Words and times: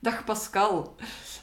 Dag 0.00 0.24
Pascal. 0.24 0.94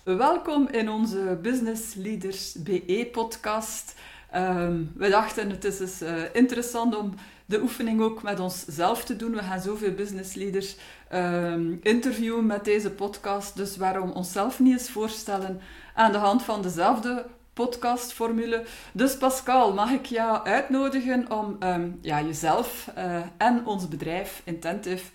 Welkom 0.04 0.68
in 0.68 0.90
onze 0.90 1.40
Business 1.42 1.94
Leaders 1.94 2.54
BE 2.54 3.10
podcast. 3.12 3.96
Um, 4.36 4.92
we 4.96 5.10
dachten 5.10 5.50
het 5.50 5.64
is 5.64 5.78
dus, 5.78 6.02
uh, 6.02 6.22
interessant 6.34 6.98
om 6.98 7.14
de 7.46 7.62
oefening 7.62 8.02
ook 8.02 8.24
met 8.24 8.40
onszelf 8.40 9.06
te 9.06 9.16
doen. 9.16 9.32
We 9.32 9.44
gaan 9.44 9.62
zoveel 9.62 9.94
business 9.94 10.34
leaders 10.34 10.76
um, 11.14 11.80
interviewen 11.82 12.46
met 12.46 12.66
deze 12.66 12.92
podcast. 12.92 13.56
Dus 13.56 13.78
waarom 13.78 14.12
onszelf 14.12 14.60
niet 14.60 14.80
eens 14.80 14.90
voorstellen 14.90 15.62
aan 15.94 16.12
de 16.12 16.18
hand 16.18 16.44
van 16.44 16.62
dezelfde 16.62 17.26
podcastformule. 17.54 18.66
Dus 18.92 19.18
Pascal, 19.18 19.74
mag 19.74 19.92
ik 19.92 20.06
jou 20.06 20.46
uitnodigen 20.46 21.32
om 21.32 21.58
um, 21.60 22.00
ja, 22.02 22.22
jezelf 22.22 22.92
uh, 22.98 23.22
en 23.38 23.66
ons 23.66 23.88
bedrijf 23.88 24.42
Intentive 24.44 25.12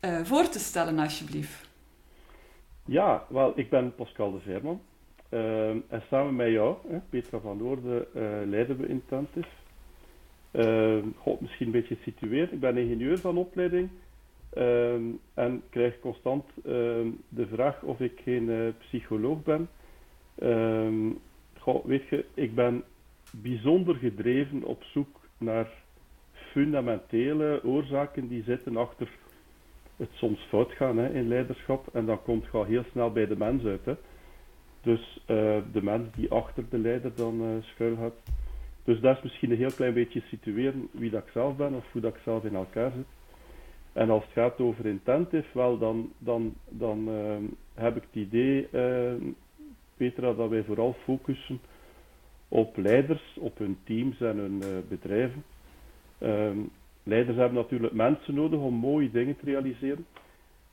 uh, 0.00 0.18
voor 0.22 0.48
te 0.48 0.58
stellen, 0.58 0.98
alsjeblieft? 0.98 1.61
Ja, 2.84 3.26
wel, 3.28 3.52
ik 3.58 3.70
ben 3.70 3.94
Pascal 3.94 4.32
de 4.32 4.40
Veerman. 4.40 4.80
Uh, 5.30 5.68
en 5.68 6.02
samen 6.08 6.36
met 6.36 6.50
jou, 6.50 6.76
hè, 6.88 6.98
Petra 7.10 7.38
van 7.38 7.56
Noorden, 7.56 8.06
uh, 8.14 8.22
leiden 8.44 8.76
we 8.76 8.86
Intentive. 8.86 9.48
Uh, 10.52 11.02
God, 11.16 11.40
misschien 11.40 11.66
een 11.66 11.72
beetje 11.72 11.96
situeren. 12.02 12.52
Ik 12.52 12.60
ben 12.60 12.76
ingenieur 12.76 13.18
van 13.18 13.36
opleiding 13.36 13.90
ehm, 14.50 15.02
en 15.34 15.62
krijg 15.70 16.00
constant 16.00 16.44
ehm, 16.64 17.10
de 17.28 17.46
vraag 17.46 17.82
of 17.82 18.00
ik 18.00 18.20
geen 18.24 18.48
uh, 18.48 18.68
psycholoog 18.78 19.38
ben. 19.42 19.68
God, 21.58 21.84
weet 21.84 22.08
je, 22.08 22.24
ik 22.34 22.54
ben 22.54 22.84
bijzonder 23.30 23.94
gedreven 23.94 24.64
op 24.64 24.82
zoek 24.82 25.20
naar 25.38 25.70
fundamentele 26.32 27.60
oorzaken 27.64 28.28
die 28.28 28.42
zitten 28.42 28.76
achter 28.76 29.08
het 30.02 30.12
soms 30.12 30.40
fout 30.48 30.72
gaan 30.72 30.98
hè, 30.98 31.12
in 31.12 31.28
leiderschap. 31.28 31.86
En 31.92 32.06
dan 32.06 32.22
komt 32.22 32.52
het 32.52 32.66
heel 32.66 32.84
snel 32.90 33.12
bij 33.12 33.26
de 33.26 33.36
mens 33.36 33.64
uit. 33.64 33.84
Hè. 33.84 33.94
Dus 34.80 35.20
uh, 35.20 35.58
de 35.72 35.82
mens 35.82 36.08
die 36.14 36.30
achter 36.30 36.64
de 36.68 36.78
leider 36.78 37.14
dan 37.14 37.42
uh, 37.42 37.62
schuil 37.62 37.96
gaat. 37.96 38.14
Dus 38.84 39.00
dat 39.00 39.16
is 39.16 39.22
misschien 39.22 39.50
een 39.50 39.56
heel 39.56 39.72
klein 39.72 39.94
beetje 39.94 40.20
situeren 40.20 40.88
wie 40.90 41.10
dat 41.10 41.22
ik 41.22 41.32
zelf 41.32 41.56
ben 41.56 41.74
of 41.74 41.92
hoe 41.92 42.00
dat 42.00 42.14
ik 42.14 42.20
zelf 42.24 42.44
in 42.44 42.54
elkaar 42.54 42.90
zit. 42.90 43.06
En 43.92 44.10
als 44.10 44.24
het 44.24 44.32
gaat 44.32 44.60
over 44.60 44.86
intentive, 44.86 45.46
wel 45.52 45.78
dan, 45.78 46.12
dan, 46.18 46.54
dan 46.68 47.08
uh, 47.08 47.36
heb 47.74 47.96
ik 47.96 48.02
het 48.02 48.22
idee, 48.22 48.68
Petra, 49.96 50.32
dat 50.32 50.48
wij 50.48 50.64
vooral 50.64 50.96
focussen 51.04 51.60
op 52.48 52.76
leiders, 52.76 53.36
op 53.40 53.58
hun 53.58 53.78
teams 53.84 54.20
en 54.20 54.36
hun 54.36 54.62
bedrijven. 54.88 55.44
Ehm, 56.18 56.58
leiders 57.02 57.36
hebben 57.36 57.56
natuurlijk 57.56 57.92
mensen 57.92 58.34
nodig 58.34 58.60
om 58.60 58.74
mooie 58.74 59.10
dingen 59.10 59.36
te 59.36 59.44
realiseren. 59.44 60.06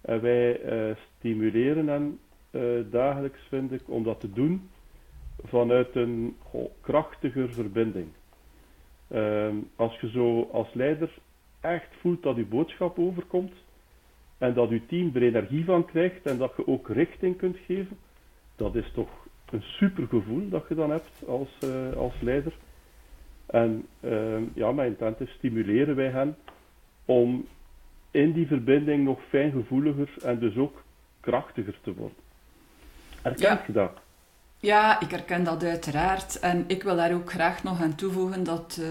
En 0.01 0.21
wij 0.21 0.61
uh, 0.63 0.95
stimuleren 1.17 1.87
hen 1.87 2.19
uh, 2.51 2.91
dagelijks, 2.91 3.39
vind 3.49 3.71
ik, 3.71 3.81
om 3.85 4.03
dat 4.03 4.19
te 4.19 4.31
doen 4.31 4.69
vanuit 5.43 5.95
een 5.95 6.35
goh, 6.39 6.71
krachtiger 6.81 7.53
verbinding. 7.53 8.07
Uh, 9.11 9.47
als 9.75 9.99
je 9.99 10.09
zo 10.09 10.49
als 10.51 10.73
leider 10.73 11.09
echt 11.61 11.95
voelt 11.99 12.23
dat 12.23 12.35
je 12.35 12.45
boodschap 12.45 12.99
overkomt 12.99 13.53
en 14.37 14.53
dat 14.53 14.69
je 14.69 14.85
team 14.85 15.11
er 15.13 15.21
energie 15.21 15.65
van 15.65 15.85
krijgt 15.85 16.25
en 16.25 16.37
dat 16.37 16.53
je 16.57 16.67
ook 16.67 16.89
richting 16.89 17.37
kunt 17.37 17.57
geven, 17.57 17.97
dat 18.55 18.75
is 18.75 18.91
toch 18.93 19.09
een 19.51 19.61
super 19.61 20.07
gevoel 20.07 20.49
dat 20.49 20.65
je 20.69 20.75
dan 20.75 20.89
hebt 20.89 21.23
als, 21.27 21.57
uh, 21.63 21.93
als 21.93 22.13
leider. 22.21 22.53
En 23.49 23.87
uh, 23.99 24.37
ja, 24.53 24.71
met 24.71 24.87
Intentive 24.87 25.31
stimuleren 25.31 25.95
wij 25.95 26.09
hen 26.09 26.35
om 27.05 27.47
in 28.11 28.31
die 28.31 28.47
verbinding 28.47 29.03
nog 29.03 29.19
fijngevoeliger 29.29 30.09
en 30.23 30.39
dus 30.39 30.55
ook 30.55 30.83
krachtiger 31.19 31.79
te 31.81 31.93
worden. 31.93 32.17
Herkent 33.21 33.59
ja. 33.59 33.63
je 33.67 33.73
dat? 33.73 33.91
Ja, 34.61 34.99
ik 34.99 35.11
herken 35.11 35.43
dat 35.43 35.63
uiteraard. 35.63 36.39
En 36.39 36.63
ik 36.67 36.83
wil 36.83 36.95
daar 36.95 37.13
ook 37.13 37.31
graag 37.31 37.63
nog 37.63 37.81
aan 37.81 37.95
toevoegen 37.95 38.43
dat 38.43 38.77
uh, 38.79 38.87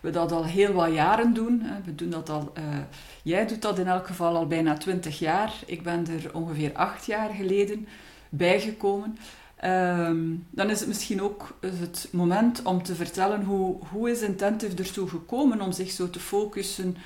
we 0.00 0.10
dat 0.10 0.32
al 0.32 0.44
heel 0.44 0.72
wat 0.72 0.94
jaren 0.94 1.34
doen. 1.34 1.62
We 1.84 1.94
doen 1.94 2.10
dat 2.10 2.28
al, 2.28 2.52
uh, 2.58 2.64
jij 3.22 3.46
doet 3.46 3.62
dat 3.62 3.78
in 3.78 3.86
elk 3.86 4.06
geval 4.06 4.36
al 4.36 4.46
bijna 4.46 4.74
twintig 4.74 5.18
jaar. 5.18 5.52
Ik 5.66 5.82
ben 5.82 6.06
er 6.06 6.34
ongeveer 6.34 6.72
acht 6.72 7.06
jaar 7.06 7.30
geleden 7.30 7.88
bijgekomen. 8.28 9.18
Um, 9.64 10.46
dan 10.50 10.70
is 10.70 10.78
het 10.78 10.88
misschien 10.88 11.22
ook 11.22 11.58
het 11.60 12.08
moment 12.12 12.62
om 12.62 12.82
te 12.82 12.94
vertellen 12.94 13.44
hoe, 13.44 13.76
hoe 13.90 14.10
is 14.10 14.22
Intentive 14.22 14.76
ertoe 14.76 15.08
gekomen 15.08 15.60
om 15.60 15.72
zich 15.72 15.90
zo 15.90 16.10
te 16.10 16.20
focussen 16.20 16.96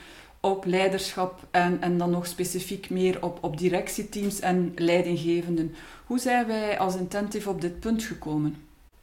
op 0.41 0.65
leiderschap 0.65 1.41
en, 1.51 1.81
en 1.81 1.99
dan 1.99 2.11
nog 2.11 2.27
specifiek 2.27 2.91
meer 2.91 3.23
op, 3.23 3.39
op 3.41 3.59
directieteams 3.59 4.41
en 4.41 4.73
leidinggevenden. 4.77 5.75
Hoe 6.07 6.19
zijn 6.19 6.47
wij 6.47 6.79
als 6.79 6.97
Intentive 6.97 7.51
op 7.51 7.61
dit 7.61 7.81
punt 7.81 8.03
gekomen? 8.03 8.57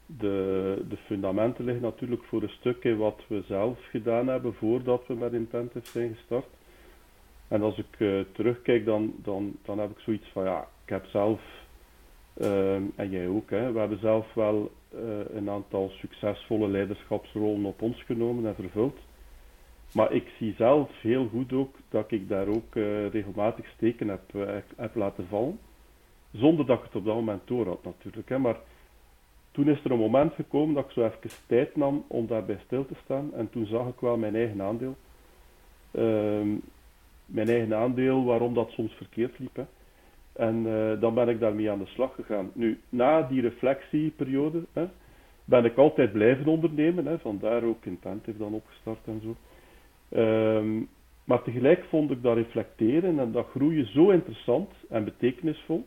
De, 0.06 0.84
de 0.88 0.96
fundamenten 1.06 1.64
liggen 1.64 1.82
natuurlijk 1.82 2.22
voor 2.24 2.42
een 2.42 2.48
stuk 2.48 2.84
in 2.84 2.96
wat 2.96 3.20
we 3.26 3.42
zelf 3.48 3.78
gedaan 3.90 4.26
hebben 4.26 4.54
voordat 4.54 5.02
we 5.06 5.14
met 5.14 5.32
Intentive 5.32 5.90
zijn 5.90 6.14
gestart. 6.14 6.46
En 7.48 7.62
als 7.62 7.78
ik 7.78 7.98
uh, 7.98 8.20
terugkijk, 8.32 8.84
dan, 8.84 9.14
dan, 9.22 9.56
dan 9.64 9.78
heb 9.78 9.90
ik 9.90 9.98
zoiets 9.98 10.28
van 10.32 10.44
ja, 10.44 10.66
ik 10.84 10.90
heb 10.90 11.06
zelf 11.06 11.40
uh, 12.36 12.74
en 12.74 13.10
jij 13.10 13.28
ook. 13.28 13.50
Hè. 13.50 13.72
We 13.72 13.78
hebben 13.78 13.98
zelf 13.98 14.34
wel 14.34 14.70
uh, 14.94 15.00
een 15.34 15.50
aantal 15.50 15.88
succesvolle 15.88 16.68
leiderschapsrollen 16.68 17.64
op 17.64 17.82
ons 17.82 18.02
genomen 18.02 18.46
en 18.46 18.54
vervuld. 18.54 18.98
Maar 19.92 20.12
ik 20.12 20.32
zie 20.38 20.54
zelf 20.58 20.90
heel 21.00 21.28
goed 21.28 21.52
ook 21.52 21.76
dat 21.88 22.10
ik 22.10 22.28
daar 22.28 22.46
ook 22.46 22.74
uh, 22.74 23.08
regelmatig 23.08 23.66
steken 23.66 24.08
heb, 24.08 24.32
heb 24.76 24.94
laten 24.94 25.26
vallen. 25.28 25.58
Zonder 26.30 26.66
dat 26.66 26.78
ik 26.78 26.84
het 26.84 26.96
op 26.96 27.04
dat 27.04 27.14
moment 27.14 27.42
door 27.44 27.66
had 27.66 27.84
natuurlijk. 27.84 28.28
Hè. 28.28 28.38
Maar 28.38 28.56
toen 29.50 29.68
is 29.68 29.84
er 29.84 29.90
een 29.90 29.98
moment 29.98 30.34
gekomen 30.34 30.74
dat 30.74 30.84
ik 30.84 30.90
zo 30.90 31.04
even 31.04 31.30
tijd 31.46 31.76
nam 31.76 32.04
om 32.06 32.26
daarbij 32.26 32.60
stil 32.64 32.86
te 32.86 32.94
staan. 33.04 33.34
En 33.34 33.50
toen 33.50 33.66
zag 33.66 33.88
ik 33.88 34.00
wel 34.00 34.16
mijn 34.16 34.34
eigen 34.34 34.62
aandeel. 34.62 34.96
Ehm, 35.90 36.48
mijn 37.26 37.48
eigen 37.48 37.76
aandeel 37.76 38.24
waarom 38.24 38.54
dat 38.54 38.70
soms 38.70 38.92
verkeerd 38.92 39.38
liep. 39.38 39.56
Hè. 39.56 39.64
En 40.34 40.66
uh, 40.66 41.00
dan 41.00 41.14
ben 41.14 41.28
ik 41.28 41.40
daarmee 41.40 41.70
aan 41.70 41.78
de 41.78 41.86
slag 41.86 42.14
gegaan. 42.14 42.50
Nu, 42.54 42.80
na 42.88 43.22
die 43.22 43.40
reflectieperiode 43.40 44.62
hè, 44.72 44.86
ben 45.44 45.64
ik 45.64 45.76
altijd 45.76 46.12
blijven 46.12 46.46
ondernemen. 46.46 47.06
Hè, 47.06 47.18
vandaar 47.18 47.62
ook 47.62 47.84
Intentive 47.84 48.38
dan 48.38 48.52
opgestart 48.52 49.06
en 49.06 49.20
zo. 49.22 49.36
Um, 50.18 50.88
maar 51.24 51.42
tegelijk 51.42 51.84
vond 51.84 52.10
ik 52.10 52.22
dat 52.22 52.36
reflecteren 52.36 53.18
en 53.18 53.32
dat 53.32 53.46
groeien 53.50 53.86
zo 53.86 54.10
interessant 54.10 54.70
en 54.88 55.04
betekenisvol. 55.04 55.84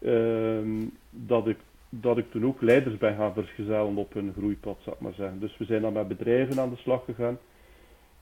Um, 0.00 0.90
dat, 1.10 1.46
ik, 1.46 1.58
dat 1.88 2.18
ik 2.18 2.30
toen 2.30 2.46
ook 2.46 2.60
leiders 2.60 2.96
ben 2.96 3.16
gaan 3.16 3.32
vergezellen 3.32 3.96
op 3.96 4.12
hun 4.12 4.32
groeipad, 4.36 4.78
zou 4.82 4.96
ik 4.96 5.02
maar 5.02 5.14
zeggen. 5.14 5.40
Dus 5.40 5.56
we 5.58 5.64
zijn 5.64 5.82
dan 5.82 5.92
met 5.92 6.08
bedrijven 6.08 6.60
aan 6.60 6.70
de 6.70 6.76
slag 6.76 7.04
gegaan. 7.04 7.38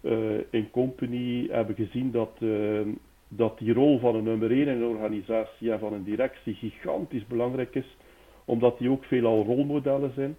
Uh, 0.01 0.39
in 0.51 0.71
company 0.71 1.49
hebben 1.51 1.75
gezien 1.75 2.11
dat 2.11 2.37
uh, 2.39 2.81
dat 3.29 3.59
die 3.59 3.73
rol 3.73 3.99
van 3.99 4.15
een 4.15 4.25
nummer 4.25 4.51
1 4.51 4.61
in 4.61 4.69
een 4.69 4.85
organisatie 4.85 5.73
en 5.73 5.79
van 5.79 5.93
een 5.93 6.05
directie 6.05 6.55
gigantisch 6.55 7.27
belangrijk 7.27 7.75
is, 7.75 7.97
omdat 8.45 8.79
die 8.79 8.91
ook 8.91 9.05
veelal 9.05 9.45
rolmodellen 9.45 10.13
zijn. 10.15 10.37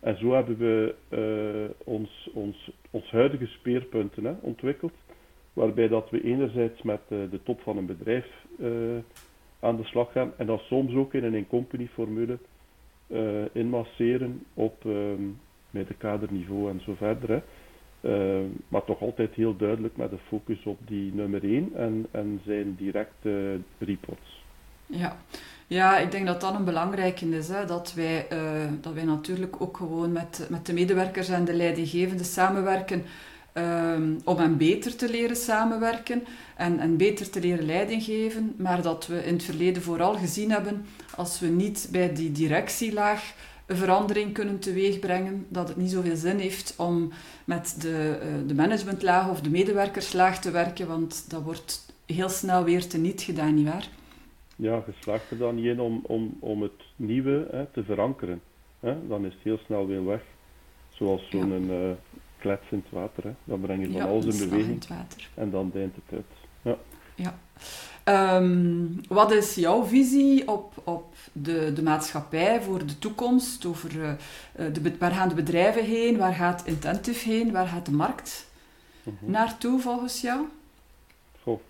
En 0.00 0.18
zo 0.18 0.32
hebben 0.32 0.56
we 0.56 0.94
uh, 1.08 1.86
ons, 1.94 2.30
ons, 2.34 2.70
ons 2.90 3.10
huidige 3.10 3.46
speerpunten 3.46 4.24
hè, 4.24 4.34
ontwikkeld, 4.40 4.92
waarbij 5.52 5.88
dat 5.88 6.10
we 6.10 6.22
enerzijds 6.22 6.82
met 6.82 7.00
uh, 7.08 7.18
de 7.30 7.42
top 7.42 7.60
van 7.60 7.76
een 7.76 7.86
bedrijf 7.86 8.26
uh, 8.58 8.68
aan 9.60 9.76
de 9.76 9.84
slag 9.84 10.12
gaan 10.12 10.32
en 10.36 10.46
dan 10.46 10.58
soms 10.58 10.94
ook 10.94 11.14
in 11.14 11.24
een 11.24 11.34
in-company 11.34 11.86
formule 11.86 12.38
inmasseren 13.52 14.44
op 14.54 14.84
um, 14.84 15.38
middenkaderniveau 15.70 16.70
en 16.70 16.80
zo 16.80 16.94
verder. 16.94 17.28
Hè. 17.28 17.40
Uh, 18.06 18.38
maar 18.68 18.84
toch 18.84 19.00
altijd 19.00 19.34
heel 19.34 19.56
duidelijk 19.56 19.96
met 19.96 20.10
de 20.10 20.18
focus 20.28 20.64
op 20.64 20.78
die 20.86 21.14
nummer 21.14 21.44
1 21.44 21.70
en, 21.74 22.06
en 22.10 22.40
zijn 22.44 22.74
directe 22.78 23.58
reports. 23.78 24.44
Ja. 24.86 25.16
ja, 25.66 25.98
ik 25.98 26.10
denk 26.10 26.26
dat 26.26 26.40
dat 26.40 26.54
een 26.54 26.64
belangrijke 26.64 27.28
is. 27.28 27.48
Hè? 27.48 27.64
Dat, 27.64 27.94
wij, 27.94 28.26
uh, 28.32 28.38
dat 28.80 28.92
wij 28.92 29.04
natuurlijk 29.04 29.60
ook 29.60 29.76
gewoon 29.76 30.12
met, 30.12 30.46
met 30.50 30.66
de 30.66 30.72
medewerkers 30.72 31.28
en 31.28 31.44
de 31.44 31.54
leidinggevenden 31.54 32.26
samenwerken 32.26 33.04
um, 33.56 34.20
om 34.24 34.36
hen 34.36 34.56
beter 34.56 34.96
te 34.96 35.10
leren 35.10 35.36
samenwerken 35.36 36.24
en, 36.56 36.78
en 36.78 36.96
beter 36.96 37.30
te 37.30 37.40
leren 37.40 37.66
leiding 37.66 38.02
geven. 38.02 38.54
Maar 38.56 38.82
dat 38.82 39.06
we 39.06 39.24
in 39.24 39.34
het 39.34 39.42
verleden 39.42 39.82
vooral 39.82 40.14
gezien 40.14 40.50
hebben 40.50 40.86
als 41.14 41.40
we 41.40 41.46
niet 41.46 41.88
bij 41.90 42.14
die 42.14 42.32
directielaag 42.32 43.34
een 43.66 43.76
verandering 43.76 44.32
kunnen 44.32 44.58
teweegbrengen, 44.58 45.46
dat 45.48 45.68
het 45.68 45.76
niet 45.76 45.90
zoveel 45.90 46.16
zin 46.16 46.38
heeft 46.38 46.74
om 46.76 47.12
met 47.44 47.76
de, 47.80 48.18
uh, 48.22 48.48
de 48.48 48.54
managementlaag 48.54 49.30
of 49.30 49.40
de 49.40 49.50
medewerkerslaag 49.50 50.40
te 50.40 50.50
werken, 50.50 50.86
want 50.86 51.30
dat 51.30 51.42
wordt 51.42 51.94
heel 52.06 52.28
snel 52.28 52.64
weer 52.64 52.86
teniet 52.86 53.22
gedaan, 53.22 53.54
nietwaar? 53.54 53.88
Ja, 54.56 54.82
je 54.86 54.92
slaagt 55.00 55.30
er 55.30 55.38
dan 55.38 55.54
niet 55.54 55.64
in 55.64 55.80
om, 55.80 56.00
om, 56.02 56.36
om 56.40 56.62
het 56.62 56.82
nieuwe 56.96 57.48
hè, 57.50 57.66
te 57.66 57.84
verankeren. 57.84 58.40
Hè? 58.80 59.06
Dan 59.08 59.24
is 59.26 59.32
het 59.32 59.42
heel 59.42 59.58
snel 59.64 59.86
weer 59.86 60.04
weg. 60.04 60.22
Zoals 60.88 61.28
zo'n 61.30 61.66
ja. 61.66 61.88
uh, 61.88 61.90
klets 62.38 62.64
in 62.70 62.82
het 62.84 62.92
water. 62.92 63.24
Hè? 63.24 63.30
Dan 63.44 63.60
breng 63.60 63.80
je 63.80 63.90
van 63.90 63.96
ja, 63.96 64.06
alles 64.06 64.40
in 64.40 64.48
beweging 64.48 64.84
en 65.34 65.50
dan 65.50 65.70
deint 65.72 65.94
het 65.94 66.18
uit. 66.18 66.24
Ja. 66.62 66.78
Ja. 67.16 67.38
Ehm, 68.04 68.86
wat 69.08 69.32
is 69.32 69.54
jouw 69.54 69.84
visie 69.84 70.48
op, 70.48 70.72
op 70.84 71.14
de, 71.32 71.72
de 71.72 71.82
maatschappij 71.82 72.62
voor 72.62 72.86
de 72.86 72.98
toekomst? 72.98 73.66
Over, 73.66 73.94
uh, 73.96 74.12
de, 74.72 74.96
waar 74.98 75.10
gaan 75.10 75.28
de 75.28 75.34
bedrijven 75.34 75.84
heen? 75.84 76.16
Waar 76.16 76.34
gaat 76.34 76.66
Intentive 76.66 77.28
heen? 77.28 77.52
Waar 77.52 77.66
gaat 77.66 77.86
de 77.86 77.92
markt 77.92 78.50
mm 79.02 79.30
naartoe 79.30 79.80
volgens 79.80 80.20
jou? 80.20 80.46
Goh, 81.42 81.60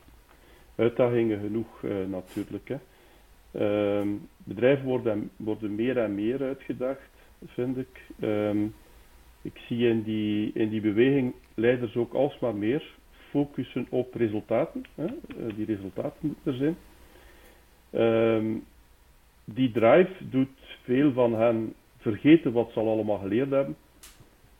uitdagingen 0.76 1.40
genoeg 1.40 1.82
uh, 1.82 2.06
natuurlijk. 2.06 2.69
Hè. 2.69 2.76
Ehm, 3.50 4.08
bedrijven 4.37 4.84
worden, 4.84 5.31
worden 5.37 5.75
meer 5.75 5.98
en 5.98 6.14
meer 6.14 6.43
uitgedacht, 6.43 7.10
vind 7.46 7.76
ik. 7.76 8.00
Um, 8.20 8.75
ik 9.43 9.58
zie 9.69 9.88
in 9.88 10.02
die, 10.02 10.50
in 10.54 10.69
die 10.69 10.81
beweging 10.81 11.34
leiders 11.54 11.96
ook 11.96 12.14
alsmaar 12.14 12.54
meer 12.54 12.94
focussen 13.31 13.87
op 13.88 14.14
resultaten. 14.14 14.84
Hè? 14.94 15.05
Eh, 15.05 15.56
die 15.56 15.67
resultaten 15.67 16.19
moeten 16.20 16.52
er 16.52 16.58
zijn. 16.58 16.76
Um, 18.02 18.64
die 19.44 19.73
drive 19.73 20.28
doet 20.28 20.78
veel 20.82 21.12
van 21.12 21.34
hen 21.34 21.75
vergeten 21.99 22.52
wat 22.52 22.70
ze 22.73 22.81
al 22.81 22.88
allemaal 22.88 23.19
geleerd 23.19 23.50
hebben. 23.50 23.76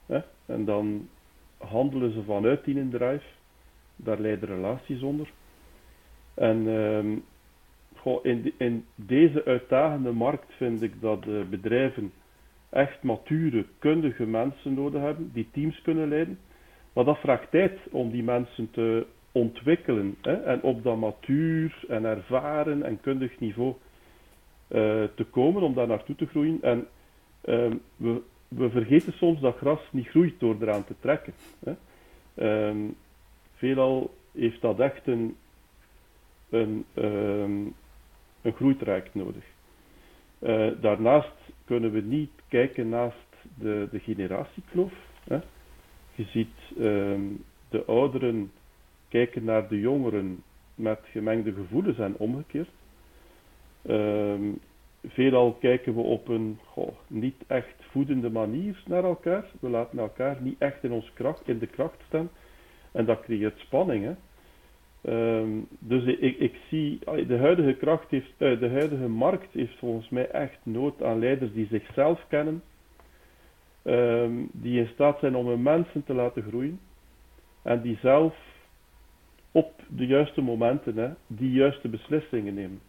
Hè? 0.07 0.21
En 0.47 0.65
dan 0.65 1.09
handelen 1.59 2.13
ze 2.13 2.23
vanuit 2.23 2.65
die 2.65 2.89
drive. 2.89 3.25
Daar 3.97 4.21
leiden 4.21 4.49
relaties 4.49 5.03
onder. 5.03 5.29
En 6.35 6.67
um, 6.67 7.25
in, 8.23 8.53
in, 8.57 8.85
deze 8.95 9.45
uitdagende 9.45 10.13
markt 10.13 10.53
vind 10.57 10.83
ik 10.83 11.01
dat 11.01 11.51
bedrijven 11.51 12.13
echt 12.69 13.03
mature, 13.03 13.65
kundige 13.79 14.27
mensen 14.27 14.75
nodig 14.75 15.03
hebben, 15.03 15.31
die 15.33 15.49
teams 15.53 15.83
kunnen 15.83 16.09
leiden. 16.09 16.39
Maar 16.97 17.05
dat 17.05 17.19
vraagt 17.19 17.51
tijd 17.51 17.79
om 17.91 18.11
die 18.11 18.23
mensen 18.23 18.71
te 18.71 19.07
ontwikkelen 19.33 20.17
hè, 20.23 20.33
en 20.33 20.63
op 20.63 20.83
dat 20.83 20.97
matuur 20.97 21.85
en 21.89 22.05
ervaren 22.05 22.83
en 22.83 23.01
kundig 23.01 23.39
niveau 23.41 23.71
uh, 23.71 23.77
te 25.15 25.25
komen, 25.31 25.63
om 25.63 25.75
daar 25.75 25.87
naartoe 25.87 26.17
te 26.17 26.27
groeien. 26.27 26.59
En 26.63 26.79
uh, 27.45 27.73
we, 27.97 28.23
we, 28.49 28.71
vergeten 28.71 29.13
soms 29.13 29.41
dat 29.41 29.57
gras 29.57 29.81
niet 29.91 30.09
groeit 30.09 30.41
door 30.41 30.57
eraan 30.61 30.85
te 30.85 30.95
trekken. 31.01 31.33
Hè. 31.65 31.75
Um, 32.69 32.97
veelal 33.55 34.15
heeft 34.33 34.61
dat 34.61 34.81
echt 34.81 35.07
een, 35.07 35.37
een, 36.51 36.85
um, 36.95 37.75
een 38.43 38.53
groeitraject 38.53 39.15
nodig. 39.15 39.45
Uh, 40.41 40.71
daarnaast 40.81 41.37
kunnen 41.65 41.93
we 41.93 42.01
niet 42.01 42.33
kijken 42.49 42.89
naast 42.89 43.37
de, 43.55 43.89
de 43.91 43.99
generatiekloof. 43.99 44.93
Hè. 45.25 45.39
Je 46.17 46.25
ziet 46.25 46.79
um, 46.79 47.45
de 47.69 47.85
ouderen 47.85 48.51
kijken 49.09 49.45
naar 49.45 49.69
de 49.69 49.81
jongeren 49.81 50.43
met 50.75 51.01
gemengde 51.05 51.53
gevoelens 51.53 51.99
en 51.99 52.17
omgekeerd. 52.17 52.69
Um, 53.89 54.59
veelal 55.05 55.53
kijken 55.53 55.95
we 55.95 56.01
op 56.01 56.29
een 56.29 56.59
goh, 56.65 56.97
niet 57.07 57.37
echt 57.47 57.75
voedende 57.91 58.31
manier 58.31 58.83
naar 58.87 59.05
elkaar. 59.05 59.45
We 59.61 59.69
laten 59.69 59.99
elkaar 59.99 60.37
niet 60.41 60.59
echt 60.59 60.85
in, 60.85 60.93
ons 60.93 61.13
kracht, 61.15 61.49
in 61.49 61.59
de 61.59 61.67
kracht 61.67 62.01
staan. 62.07 62.29
En 62.93 63.05
dat 63.05 63.21
creëert 63.21 63.59
spanning. 63.59 64.05
Hè. 64.05 64.15
Um, 65.39 65.67
dus 65.79 66.05
ik, 66.05 66.39
ik, 66.39 66.55
zie, 66.69 66.99
de 67.27 67.37
huidige 67.39 67.75
kracht 67.75 68.11
heeft, 68.11 68.33
uh, 68.39 68.61
de 68.61 68.69
huidige 68.69 69.09
markt 69.09 69.53
heeft 69.53 69.79
volgens 69.79 70.09
mij 70.09 70.29
echt 70.31 70.59
nood 70.63 71.03
aan 71.03 71.19
leiders 71.19 71.53
die 71.53 71.67
zichzelf 71.67 72.25
kennen, 72.29 72.63
um, 73.87 74.49
die 74.53 74.81
in 74.81 74.87
staat 74.87 75.19
zijn 75.19 75.37
om 75.37 75.47
hun 75.47 75.63
mensen 75.63 76.05
te 76.05 76.15
laten 76.15 76.43
groeien 76.43 76.81
en 77.63 77.81
die 77.81 77.99
zelf 78.01 78.35
op 79.53 79.83
de 79.89 80.07
juiste 80.07 80.41
momenten 80.41 80.97
hè, 80.97 81.11
die 81.27 81.51
juiste 81.51 81.89
beslissingen 81.89 82.55
nemen. 82.55 82.81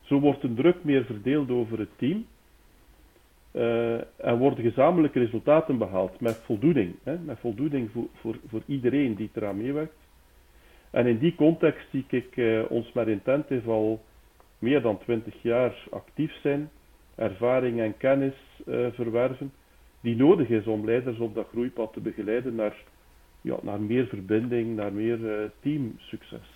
Zo 0.00 0.20
wordt 0.20 0.40
de 0.40 0.54
druk 0.54 0.84
meer 0.84 1.04
verdeeld 1.04 1.50
over 1.50 1.78
het 1.78 1.98
team 1.98 2.26
uh, 3.52 3.94
en 4.16 4.38
worden 4.38 4.64
gezamenlijke 4.64 5.18
resultaten 5.18 5.78
behaald 5.78 6.20
met 6.20 6.36
voldoening, 6.44 6.94
hè, 7.02 7.18
met 7.18 7.38
voldoening 7.38 7.90
voor, 7.90 8.06
voor, 8.14 8.36
voor 8.48 8.62
iedereen 8.66 9.14
die 9.14 9.30
eraan 9.34 9.56
meewerkt. 9.56 9.96
En 10.90 11.06
in 11.06 11.18
die 11.18 11.34
context 11.34 11.90
zie 11.90 12.04
ik 12.08 12.36
uh, 12.36 12.70
ons 12.70 12.92
met 12.92 13.08
Intentive 13.08 13.70
al 13.70 14.02
meer 14.58 14.82
dan 14.82 14.98
twintig 14.98 15.42
jaar 15.42 15.88
actief 15.90 16.32
zijn, 16.42 16.70
ervaring 17.14 17.80
en 17.80 17.96
kennis 17.96 18.34
uh, 18.66 18.86
verwerven, 18.92 19.52
die 20.06 20.16
nodig 20.16 20.48
is 20.48 20.66
om 20.66 20.84
leiders 20.84 21.18
op 21.18 21.34
dat 21.34 21.46
groeipad 21.52 21.92
te 21.92 22.00
begeleiden 22.00 22.54
naar, 22.54 22.76
ja, 23.40 23.56
naar 23.62 23.80
meer 23.80 24.06
verbinding, 24.06 24.76
naar 24.76 24.92
meer 24.92 25.18
uh, 25.18 25.48
teamsucces. 25.62 26.48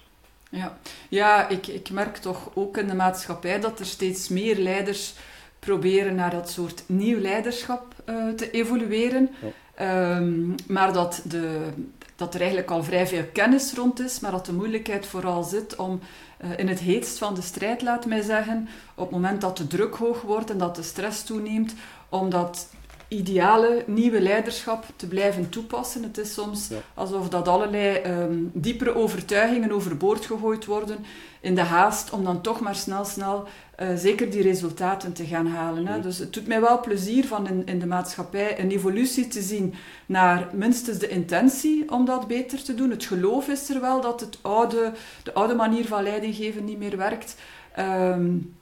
Ja, 0.50 0.78
ja 1.08 1.48
ik, 1.48 1.66
ik 1.66 1.90
merk 1.90 2.16
toch 2.16 2.50
ook 2.54 2.76
in 2.76 2.86
de 2.86 2.94
maatschappij 2.94 3.60
dat 3.60 3.78
er 3.78 3.86
steeds 3.86 4.28
meer 4.28 4.58
leiders 4.58 5.14
proberen 5.58 6.14
naar 6.14 6.30
dat 6.30 6.50
soort 6.50 6.84
nieuw 6.86 7.20
leiderschap 7.20 7.94
te 8.36 8.50
evolueren. 8.50 9.30
Ja. 9.40 10.16
Um, 10.16 10.54
maar 10.68 10.92
dat 10.92 11.22
de, 11.28 11.68
dat 12.16 12.34
er 12.34 12.40
eigenlijk 12.40 12.70
al 12.70 12.84
vrij 12.84 13.06
veel 13.06 13.24
kennis 13.32 13.74
rond 13.74 14.00
is, 14.00 14.20
maar 14.20 14.30
dat 14.30 14.46
de 14.46 14.52
moeilijkheid 14.52 15.06
vooral 15.06 15.42
zit 15.42 15.76
om 15.76 16.00
uh, 16.44 16.58
in 16.58 16.68
het 16.68 16.78
heetst 16.78 17.18
van 17.18 17.34
de 17.34 17.42
strijd, 17.42 17.82
laat 17.82 18.06
mij 18.06 18.20
zeggen, 18.20 18.68
op 18.94 19.04
het 19.04 19.10
moment 19.10 19.40
dat 19.40 19.56
de 19.56 19.66
druk 19.66 19.94
hoog 19.94 20.22
wordt 20.22 20.50
en 20.50 20.58
dat 20.58 20.76
de 20.76 20.82
stress 20.82 21.24
toeneemt, 21.24 21.74
om 22.08 22.30
dat 22.30 22.68
ideale 23.10 23.84
nieuwe 23.86 24.20
leiderschap 24.20 24.84
te 24.96 25.06
blijven 25.06 25.48
toepassen. 25.48 26.02
Het 26.02 26.18
is 26.18 26.32
soms 26.32 26.68
ja. 26.68 26.76
alsof 26.94 27.28
dat 27.28 27.48
allerlei 27.48 28.02
um, 28.04 28.50
diepere 28.54 28.94
overtuigingen 28.94 29.72
overboord 29.72 30.26
gegooid 30.26 30.64
worden 30.64 30.98
in 31.40 31.54
de 31.54 31.60
haast 31.60 32.10
om 32.10 32.24
dan 32.24 32.40
toch 32.40 32.60
maar 32.60 32.74
snel, 32.74 33.04
snel 33.04 33.48
uh, 33.78 33.88
zeker 33.96 34.30
die 34.30 34.42
resultaten 34.42 35.12
te 35.12 35.24
gaan 35.24 35.46
halen. 35.46 35.86
Hè. 35.86 36.00
Dus 36.00 36.18
het 36.18 36.32
doet 36.32 36.46
mij 36.46 36.60
wel 36.60 36.80
plezier 36.80 37.26
van 37.26 37.48
in, 37.48 37.66
in 37.66 37.78
de 37.78 37.86
maatschappij 37.86 38.60
een 38.60 38.70
evolutie 38.70 39.28
te 39.28 39.42
zien 39.42 39.74
naar 40.06 40.48
minstens 40.52 40.98
de 40.98 41.08
intentie 41.08 41.92
om 41.92 42.04
dat 42.04 42.26
beter 42.26 42.62
te 42.62 42.74
doen. 42.74 42.90
Het 42.90 43.04
geloof 43.04 43.48
is 43.48 43.68
er 43.68 43.80
wel 43.80 44.00
dat 44.00 44.20
het 44.20 44.38
oude, 44.40 44.92
de 45.22 45.32
oude 45.34 45.54
manier 45.54 45.86
van 45.86 46.02
leidinggeven 46.02 46.64
niet 46.64 46.78
meer 46.78 46.96
werkt. 46.96 47.36
Um, 47.78 48.58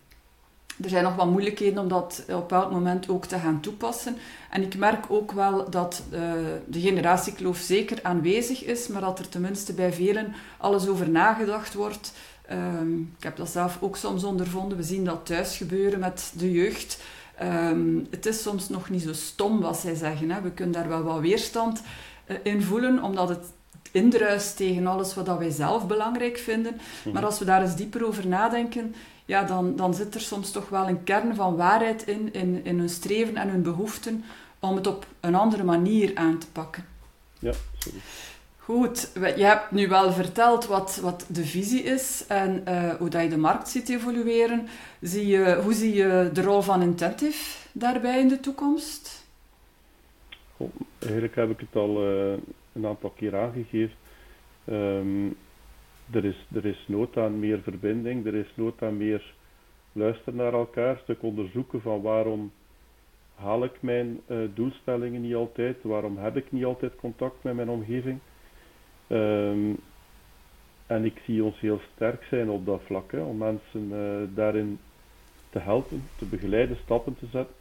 er 0.83 0.89
zijn 0.89 1.05
nog 1.05 1.17
wat 1.17 1.31
moeilijkheden 1.31 1.83
om 1.83 1.89
dat 1.89 2.25
op 2.29 2.53
elk 2.53 2.71
moment 2.71 3.09
ook 3.09 3.25
te 3.25 3.39
gaan 3.39 3.61
toepassen. 3.61 4.17
En 4.51 4.63
ik 4.63 4.77
merk 4.77 5.05
ook 5.09 5.33
wel 5.33 5.71
dat 5.71 6.03
uh, 6.13 6.21
de 6.67 6.81
generatiekloof 6.81 7.59
zeker 7.59 7.99
aanwezig 8.03 8.65
is, 8.65 8.89
maar 8.89 9.01
dat 9.01 9.19
er 9.19 9.29
tenminste 9.29 9.73
bij 9.73 9.93
velen 9.93 10.35
alles 10.57 10.89
over 10.89 11.09
nagedacht 11.09 11.75
wordt. 11.75 12.13
Um, 12.53 13.15
ik 13.17 13.25
heb 13.25 13.37
dat 13.37 13.49
zelf 13.49 13.79
ook 13.81 13.97
soms 13.97 14.25
ondervonden. 14.25 14.79
We 14.79 14.85
zien 14.85 15.05
dat 15.05 15.27
thuis 15.27 15.57
gebeuren 15.57 15.99
met 15.99 16.33
de 16.37 16.53
jeugd. 16.53 17.03
Um, 17.43 18.07
het 18.11 18.27
is 18.27 18.43
soms 18.43 18.69
nog 18.69 18.91
niet 18.91 19.03
zo 19.03 19.13
stom 19.13 19.61
wat 19.61 19.77
zij 19.77 19.95
zeggen. 19.95 20.31
Hè. 20.31 20.41
We 20.41 20.51
kunnen 20.51 20.75
daar 20.75 20.89
wel 20.89 21.03
wat 21.03 21.21
weerstand 21.21 21.83
uh, 22.27 22.37
in 22.43 22.63
voelen, 22.63 23.03
omdat 23.03 23.29
het 23.29 23.45
indruist 23.91 24.57
tegen 24.57 24.87
alles 24.87 25.15
wat 25.15 25.39
wij 25.39 25.51
zelf 25.51 25.87
belangrijk 25.87 26.39
vinden. 26.39 26.81
Mhm. 27.05 27.15
Maar 27.15 27.25
als 27.25 27.39
we 27.39 27.45
daar 27.45 27.63
eens 27.63 27.77
dieper 27.77 28.07
over 28.07 28.27
nadenken, 28.27 28.95
ja, 29.29 29.43
dan, 29.45 29.77
dan 29.77 29.95
zit 29.95 30.15
er 30.15 30.21
soms 30.21 30.51
toch 30.51 30.69
wel 30.69 30.89
een 30.89 31.05
kern 31.05 31.35
van 31.35 31.57
waarheid 31.57 32.07
in, 32.07 32.33
in, 32.33 32.65
in 32.65 32.79
hun 32.79 32.89
streven 32.89 33.37
en 33.37 33.49
hun 33.49 33.63
behoeften, 33.63 34.25
om 34.59 34.77
het 34.77 34.87
op 34.87 35.07
een 35.21 35.35
andere 35.35 35.65
manier 35.65 36.11
aan 36.15 36.39
te 36.39 36.51
pakken. 36.51 36.85
Ja, 37.39 37.53
sorry. 37.79 37.99
Goed, 38.57 39.11
je 39.15 39.45
hebt 39.45 39.71
nu 39.71 39.89
wel 39.89 40.13
verteld 40.13 40.67
wat, 40.67 40.97
wat 40.97 41.27
de 41.29 41.45
visie 41.45 41.83
is 41.83 42.25
en 42.29 42.65
uh, 42.69 42.95
hoe 42.95 43.09
dat 43.09 43.23
je 43.23 43.29
de 43.29 43.37
markt 43.37 43.69
ziet 43.69 43.89
evolueren. 43.89 44.69
Zie 45.01 45.27
je, 45.27 45.61
hoe 45.63 45.73
zie 45.73 45.95
je 45.95 46.31
de 46.33 46.43
rol 46.43 46.63
van 46.63 46.83
Intentive 46.83 47.57
daarbij 47.73 48.21
in 48.21 48.29
de 48.29 48.41
toekomst? 48.41 49.27
Goh, 50.57 50.71
eigenlijk 50.99 51.35
heb 51.35 51.51
ik 51.51 51.61
het 51.61 51.77
al 51.77 52.11
uh, 52.11 52.33
een 52.73 52.87
aantal 52.87 53.11
keer 53.17 53.37
aangegeven. 53.37 53.97
Um, 54.71 55.37
er, 56.11 56.25
is, 56.25 56.47
er 56.55 56.65
is 56.65 56.85
nood 56.87 57.17
aan 57.17 57.39
meer 57.39 57.61
verbinding, 57.61 58.27
er 58.27 58.35
is 58.35 58.53
nood 58.55 58.83
aan 58.83 58.97
meer 58.97 59.35
luisteren 59.93 60.35
naar 60.37 60.53
elkaar, 60.53 60.91
een 60.91 61.03
stuk 61.03 61.23
onderzoeken 61.23 61.81
van 61.81 62.03
waarom 62.03 62.53
haal 63.35 63.65
ik 63.65 63.83
mijn 63.83 64.21
uh, 64.27 64.39
doelstellingen 64.55 65.21
niet 65.21 65.35
altijd, 65.35 65.83
waarom 65.83 66.17
heb 66.17 66.37
ik 66.37 66.53
niet 66.53 66.65
altijd 66.65 66.97
contact 66.97 67.43
met 67.43 67.55
mijn 67.55 67.69
omgeving. 67.69 68.19
Um, 69.09 69.79
en 70.87 71.05
ik 71.05 71.21
zie 71.25 71.45
ons 71.45 71.61
heel 71.61 71.81
sterk 71.95 72.23
zijn 72.23 72.51
op 72.51 72.67
dat 72.67 72.81
vlak, 72.85 73.13
om 73.13 73.37
mensen 73.37 73.89
uh, 73.93 74.37
daarin 74.37 74.79
te 75.51 75.59
helpen, 75.59 76.03
te 76.19 76.25
begeleiden, 76.25 76.77
stappen 76.77 77.17
te 77.19 77.27
zetten. 77.27 77.55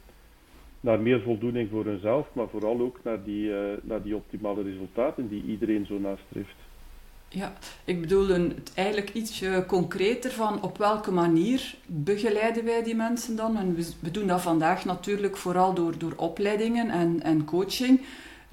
Naar 0.80 1.00
meer 1.00 1.22
voldoening 1.22 1.70
voor 1.70 1.84
hunzelf, 1.84 2.34
maar 2.34 2.48
vooral 2.48 2.80
ook 2.80 3.00
naar 3.02 3.22
die, 3.22 3.48
uh, 3.48 3.58
naar 3.82 4.02
die 4.02 4.16
optimale 4.16 4.62
resultaten 4.62 5.28
die 5.28 5.44
iedereen 5.44 5.86
zo 5.86 5.98
nastreeft. 5.98 6.67
Ja, 7.28 7.52
ik 7.84 8.00
bedoel 8.00 8.30
een, 8.30 8.56
eigenlijk 8.74 9.10
ietsje 9.14 9.64
concreter 9.66 10.30
van 10.30 10.62
op 10.62 10.78
welke 10.78 11.10
manier 11.10 11.74
begeleiden 11.86 12.64
wij 12.64 12.82
die 12.82 12.94
mensen 12.94 13.36
dan. 13.36 13.56
En 13.56 13.74
we, 13.74 13.92
we 14.00 14.10
doen 14.10 14.26
dat 14.26 14.40
vandaag 14.40 14.84
natuurlijk 14.84 15.36
vooral 15.36 15.74
door, 15.74 15.98
door 15.98 16.12
opleidingen 16.16 16.90
en, 16.90 17.22
en 17.22 17.44
coaching. 17.44 18.00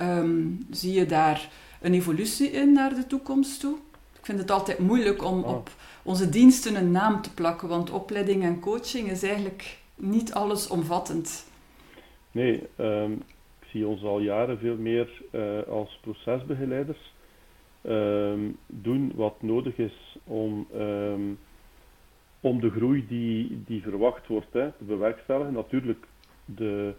Um, 0.01 0.65
zie 0.69 0.93
je 0.93 1.05
daar 1.05 1.49
een 1.81 1.93
evolutie 1.93 2.51
in 2.51 2.73
naar 2.73 2.95
de 2.95 3.07
toekomst 3.07 3.59
toe? 3.59 3.75
Ik 4.19 4.25
vind 4.25 4.39
het 4.39 4.51
altijd 4.51 4.79
moeilijk 4.79 5.23
om 5.23 5.43
oh. 5.43 5.49
op, 5.49 5.69
onze 6.03 6.29
diensten 6.29 6.75
een 6.75 6.91
naam 6.91 7.21
te 7.21 7.33
plakken, 7.33 7.67
want 7.67 7.91
opleiding 7.91 8.43
en 8.43 8.59
coaching 8.59 9.09
is 9.09 9.23
eigenlijk 9.23 9.77
niet 9.95 10.33
allesomvattend. 10.33 11.45
Nee, 12.31 12.63
um, 12.77 13.13
ik 13.59 13.67
zie 13.67 13.87
ons 13.87 14.03
al 14.03 14.19
jaren 14.19 14.57
veel 14.57 14.75
meer 14.75 15.21
uh, 15.31 15.41
als 15.69 15.99
procesbegeleiders 16.01 17.13
um, 17.87 18.57
doen 18.67 19.11
wat 19.15 19.41
nodig 19.41 19.77
is 19.77 20.17
om, 20.23 20.67
um, 20.75 21.37
om 22.39 22.59
de 22.59 22.69
groei 22.69 23.05
die, 23.07 23.63
die 23.65 23.81
verwacht 23.81 24.27
wordt 24.27 24.53
hè, 24.53 24.71
te 24.71 24.83
bewerkstelligen. 24.83 25.53
Natuurlijk, 25.53 26.05
de 26.45 26.93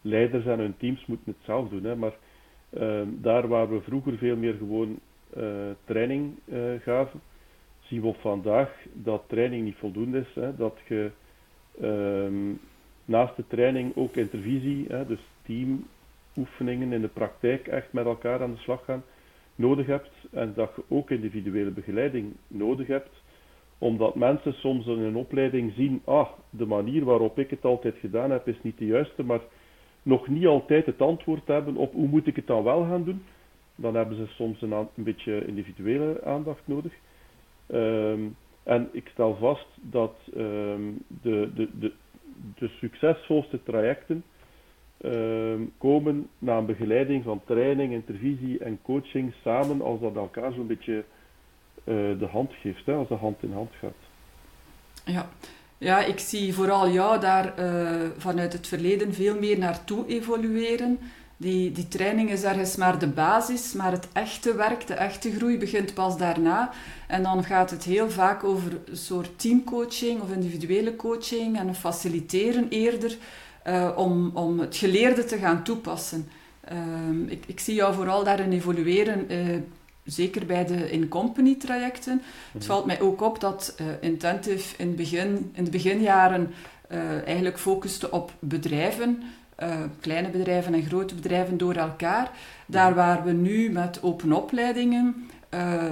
leiders 0.00 0.44
en 0.44 0.58
hun 0.58 0.76
teams 0.76 1.06
moeten 1.06 1.32
het 1.32 1.44
zelf 1.44 1.68
doen, 1.68 1.84
hè, 1.84 1.96
maar 1.96 2.12
daar 3.06 3.48
waar 3.48 3.70
we 3.70 3.80
vroeger 3.80 4.18
veel 4.18 4.36
meer 4.36 4.54
gewoon 4.54 4.98
uh, 5.36 5.44
training 5.84 6.34
uh, 6.44 6.58
gaven, 6.80 7.20
zien 7.80 8.02
we 8.02 8.12
vandaag 8.12 8.70
dat 8.92 9.22
training 9.26 9.64
niet 9.64 9.76
voldoende 9.76 10.18
is. 10.18 10.34
Hè, 10.34 10.56
dat 10.56 10.78
je 10.88 11.10
naast 13.04 13.36
de 13.36 13.44
training 13.46 13.96
ook 13.96 14.14
intervisie, 14.14 14.86
hè, 14.88 15.06
dus 15.06 15.20
teamoefeningen 15.42 16.92
in 16.92 17.00
de 17.00 17.08
praktijk 17.08 17.66
echt 17.66 17.92
met 17.92 18.04
elkaar 18.04 18.42
aan 18.42 18.52
de 18.52 18.60
slag 18.60 18.84
gaan, 18.84 19.02
nodig 19.54 19.86
hebt. 19.86 20.10
En 20.30 20.52
dat 20.54 20.70
je 20.76 20.82
ook 20.88 21.10
individuele 21.10 21.70
begeleiding 21.70 22.32
nodig 22.46 22.86
hebt, 22.86 23.22
omdat 23.78 24.14
mensen 24.14 24.52
soms 24.52 24.86
in 24.86 24.98
een 24.98 25.16
opleiding 25.16 25.72
zien, 25.76 26.02
ah, 26.04 26.28
de 26.50 26.66
manier 26.66 27.04
waarop 27.04 27.38
ik 27.38 27.50
het 27.50 27.64
altijd 27.64 27.94
gedaan 28.00 28.30
heb 28.30 28.48
is 28.48 28.62
niet 28.62 28.78
de 28.78 28.86
juiste, 28.86 29.22
maar 29.22 29.40
nog 30.02 30.28
niet 30.28 30.46
altijd 30.46 30.86
het 30.86 31.00
antwoord 31.00 31.46
hebben 31.46 31.76
op 31.76 31.92
hoe 31.92 32.08
moet 32.08 32.26
ik 32.26 32.36
het 32.36 32.46
dan 32.46 32.62
wel 32.62 32.84
gaan 32.84 33.04
doen. 33.04 33.22
Dan 33.76 33.94
hebben 33.94 34.16
ze 34.16 34.26
soms 34.26 34.62
een, 34.62 34.72
een 34.72 34.88
beetje 34.94 35.46
individuele 35.46 36.24
aandacht 36.24 36.62
nodig. 36.64 36.92
Um, 37.68 38.36
en 38.62 38.88
ik 38.92 39.08
stel 39.12 39.36
vast 39.36 39.66
dat 39.80 40.14
um, 40.36 41.02
de, 41.22 41.50
de, 41.54 41.68
de, 41.78 41.92
de 42.58 42.68
succesvolste 42.68 43.62
trajecten 43.62 44.24
komen 45.78 46.28
na 46.38 46.56
een 46.56 46.66
begeleiding 46.66 47.24
van 47.24 47.40
training, 47.46 47.92
intervisie 47.92 48.58
en 48.58 48.78
coaching 48.82 49.32
samen 49.42 49.82
als 49.82 50.00
dat 50.00 50.16
elkaar 50.16 50.52
zo'n 50.52 50.66
beetje 50.66 51.04
uh, 51.84 51.94
de 52.18 52.28
hand 52.30 52.50
geeft, 52.60 52.86
hè, 52.86 52.94
als 52.94 53.08
de 53.08 53.14
hand 53.14 53.36
in 53.40 53.52
hand 53.52 53.70
gaat. 53.80 54.00
Ja. 55.04 55.28
Ja, 55.78 56.04
ik 56.04 56.18
zie 56.18 56.54
vooral 56.54 56.90
jou 56.90 57.20
daar 57.20 57.54
uh, 57.58 58.08
vanuit 58.18 58.52
het 58.52 58.66
verleden 58.66 59.14
veel 59.14 59.38
meer 59.38 59.58
naartoe 59.58 60.06
evolueren. 60.06 60.98
Die, 61.36 61.72
die 61.72 61.88
training 61.88 62.30
is 62.30 62.42
ergens 62.42 62.76
maar 62.76 62.98
de 62.98 63.08
basis, 63.08 63.72
maar 63.72 63.92
het 63.92 64.08
echte 64.12 64.54
werk, 64.54 64.86
de 64.86 64.94
echte 64.94 65.30
groei 65.30 65.58
begint 65.58 65.94
pas 65.94 66.18
daarna. 66.18 66.70
En 67.06 67.22
dan 67.22 67.44
gaat 67.44 67.70
het 67.70 67.84
heel 67.84 68.10
vaak 68.10 68.44
over 68.44 68.72
een 68.84 68.96
soort 68.96 69.38
teamcoaching 69.38 70.20
of 70.20 70.32
individuele 70.32 70.96
coaching 70.96 71.58
en 71.58 71.74
faciliteren 71.74 72.68
eerder 72.68 73.16
uh, 73.68 73.88
om, 73.96 74.30
om 74.34 74.58
het 74.58 74.76
geleerde 74.76 75.24
te 75.24 75.38
gaan 75.38 75.64
toepassen. 75.64 76.28
Uh, 76.72 77.30
ik, 77.30 77.44
ik 77.46 77.60
zie 77.60 77.74
jou 77.74 77.94
vooral 77.94 78.24
daarin 78.24 78.52
evolueren, 78.52 79.32
uh, 79.32 79.56
zeker 80.04 80.46
bij 80.46 80.66
de 80.66 80.90
in-company 80.90 81.54
trajecten. 81.54 82.12
Mm 82.12 82.20
-hmm. 82.20 82.52
Het 82.52 82.66
valt 82.66 82.86
mij 82.86 83.00
ook 83.00 83.20
op 83.20 83.40
dat 83.40 83.74
uh, 83.80 83.86
Intentive 84.00 84.74
in, 84.76 84.96
begin, 84.96 85.50
in 85.54 85.64
de 85.64 85.70
beginjaren 85.70 86.54
eigenlijk 87.24 87.58
focuste 87.58 88.10
op 88.10 88.32
bedrijven. 88.38 89.22
Uh, 89.62 89.74
kleine 90.00 90.28
bedrijven 90.28 90.74
en 90.74 90.82
grote 90.82 91.14
bedrijven 91.14 91.58
door 91.58 91.74
elkaar. 91.74 92.30
Daar 92.66 92.94
waar 92.94 93.24
we 93.24 93.32
nu 93.32 93.70
met 93.70 94.02
open 94.02 94.32
opleidingen 94.32 95.28
uh, 95.54 95.82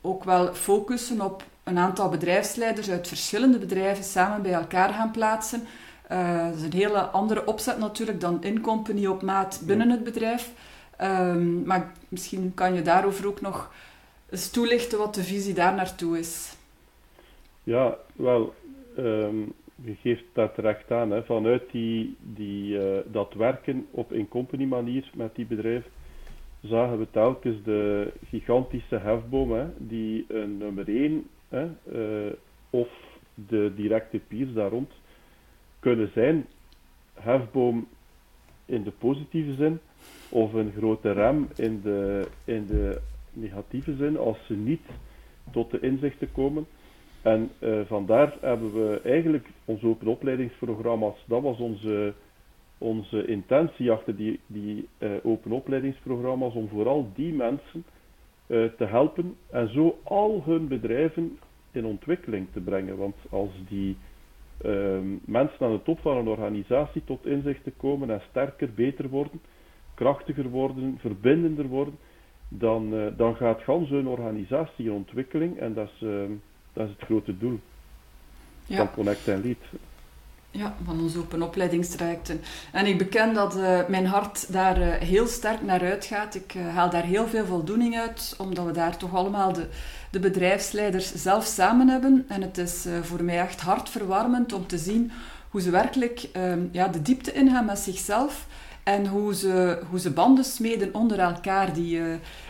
ook 0.00 0.24
wel 0.24 0.54
focussen 0.54 1.20
op 1.20 1.44
een 1.64 1.78
aantal 1.78 2.08
bedrijfsleiders 2.08 2.90
uit 2.90 3.08
verschillende 3.08 3.58
bedrijven 3.58 4.04
samen 4.04 4.42
bij 4.42 4.52
elkaar 4.52 4.92
gaan 4.92 5.10
plaatsen. 5.10 5.62
Uh, 6.12 6.46
dat 6.46 6.54
is 6.54 6.62
een 6.62 6.72
hele 6.72 7.00
andere 7.00 7.46
opzet 7.46 7.78
natuurlijk 7.78 8.20
dan 8.20 8.42
in 8.42 8.60
company 8.60 9.06
op 9.06 9.22
maat 9.22 9.62
binnen 9.66 9.90
het 9.90 10.04
bedrijf. 10.04 10.52
Um, 11.02 11.62
maar 11.64 11.92
misschien 12.08 12.54
kan 12.54 12.74
je 12.74 12.82
daarover 12.82 13.26
ook 13.26 13.40
nog 13.40 13.72
eens 14.30 14.50
toelichten 14.50 14.98
wat 14.98 15.14
de 15.14 15.22
visie 15.22 15.54
daar 15.54 15.74
naartoe 15.74 16.18
is. 16.18 16.56
Ja, 17.62 17.96
wel, 18.12 18.54
um, 18.98 19.52
je 19.74 19.94
geeft 20.02 20.24
daar 20.32 20.52
terecht 20.52 20.90
aan. 20.90 21.10
Hè. 21.10 21.24
Vanuit 21.24 21.62
die, 21.70 22.16
die, 22.20 22.78
uh, 22.78 22.98
dat 23.06 23.34
werken 23.34 23.86
op 23.90 24.12
in-company 24.12 24.64
manier 24.64 25.10
met 25.14 25.34
die 25.34 25.46
bedrijven, 25.46 25.90
zagen 26.60 26.98
we 26.98 27.06
telkens 27.10 27.62
de 27.64 28.12
gigantische 28.28 28.96
hefboom, 28.98 29.52
hè, 29.52 29.66
die 29.76 30.24
een 30.28 30.58
nummer 30.58 30.88
1 30.88 31.26
hè, 31.48 31.68
uh, 31.92 32.32
of 32.70 32.88
de 33.34 33.72
directe 33.76 34.20
peers 34.28 34.52
daar 34.52 34.70
rond 34.70 34.90
kunnen 35.86 36.10
zijn. 36.12 36.46
Hefboom 37.14 37.86
in 38.64 38.82
de 38.82 38.90
positieve 38.90 39.54
zin, 39.54 39.78
of 40.28 40.52
een 40.52 40.72
grote 40.76 41.12
rem 41.12 41.48
in 41.56 41.80
de, 41.82 42.26
in 42.44 42.66
de 42.66 43.00
negatieve 43.32 43.94
zin, 43.96 44.18
als 44.18 44.46
ze 44.46 44.54
niet 44.54 44.80
tot 45.50 45.70
de 45.70 45.80
inzichten 45.80 46.32
komen. 46.32 46.66
En 47.22 47.50
uh, 47.58 47.80
vandaar 47.86 48.34
hebben 48.40 48.72
we 48.72 49.00
eigenlijk 49.04 49.48
onze 49.64 49.86
open 49.86 50.06
opleidingsprogramma's, 50.06 51.24
dat 51.26 51.42
was 51.42 51.58
onze, 51.58 52.14
onze 52.78 53.26
intentie 53.26 53.90
achter 53.90 54.16
die, 54.16 54.40
die 54.46 54.88
uh, 54.98 55.10
open 55.22 55.52
opleidingsprogramma's, 55.52 56.54
om 56.54 56.68
vooral 56.68 57.10
die 57.14 57.32
mensen 57.32 57.84
uh, 58.46 58.64
te 58.76 58.84
helpen 58.84 59.36
en 59.50 59.68
zo 59.72 59.98
al 60.02 60.42
hun 60.44 60.68
bedrijven 60.68 61.38
in 61.72 61.84
ontwikkeling 61.84 62.46
te 62.52 62.60
brengen. 62.60 62.96
Want 62.96 63.16
als 63.30 63.50
die 63.68 63.96
mensen 65.24 65.66
aan 65.66 65.72
de 65.72 65.82
top 65.84 66.00
van 66.00 66.16
een 66.16 66.28
organisatie 66.28 67.02
tot 67.04 67.26
inzichten 67.26 67.76
komen 67.76 68.10
en 68.10 68.22
sterker, 68.30 68.72
beter 68.74 69.08
worden, 69.08 69.40
krachtiger 69.94 70.48
worden, 70.48 70.98
verbindender 71.00 71.66
worden, 71.66 71.98
dan, 72.48 73.12
dan 73.16 73.36
gaat 73.36 73.62
gans 73.62 73.88
hun 73.88 74.06
organisatie 74.06 74.84
in 74.84 74.92
ontwikkeling 74.92 75.58
en 75.58 75.74
dat 75.74 75.90
is 75.94 76.08
ehm, 76.08 76.32
dat 76.76 76.86
is 76.86 76.92
het 76.92 77.04
grote 77.04 77.38
doel 77.38 77.60
ja. 78.66 78.76
van 78.76 78.90
Connect 78.90 79.28
en 79.28 79.42
Lead. 79.42 79.80
Ja, 80.56 80.74
van 80.84 81.00
onze 81.00 81.18
open 81.18 81.42
opleidingstrajecten. 81.42 82.40
En 82.72 82.86
ik 82.86 82.98
beken 82.98 83.34
dat 83.34 83.56
uh, 83.56 83.78
mijn 83.88 84.06
hart 84.06 84.52
daar 84.52 84.80
uh, 84.80 84.88
heel 84.88 85.26
sterk 85.26 85.62
naar 85.62 85.80
uitgaat. 85.80 86.34
Ik 86.34 86.54
uh, 86.54 86.74
haal 86.74 86.90
daar 86.90 87.04
heel 87.04 87.26
veel 87.26 87.44
voldoening 87.44 87.98
uit, 87.98 88.34
omdat 88.38 88.64
we 88.64 88.72
daar 88.72 88.96
toch 88.96 89.14
allemaal 89.14 89.52
de, 89.52 89.66
de 90.10 90.18
bedrijfsleiders 90.18 91.14
zelf 91.14 91.44
samen 91.44 91.88
hebben. 91.88 92.24
En 92.28 92.42
het 92.42 92.58
is 92.58 92.86
voor 93.02 93.24
mij 93.24 93.40
echt 93.40 93.60
hartverwarmend 93.60 94.52
om 94.52 94.66
te 94.66 94.78
zien 94.78 95.12
hoe 95.50 95.60
ze 95.60 95.70
werkelijk 95.70 96.28
ehm, 96.32 96.60
ja, 96.70 96.88
de 96.88 97.02
diepte 97.02 97.32
ingaan 97.32 97.64
met 97.64 97.78
zichzelf. 97.78 98.46
En 98.82 99.06
hoe 99.06 99.34
ze, 99.34 99.82
hoe 99.90 99.98
ze 99.98 100.10
banden 100.10 100.44
smeden 100.44 100.94
onder 100.94 101.18
elkaar. 101.18 101.72
Die, 101.72 102.00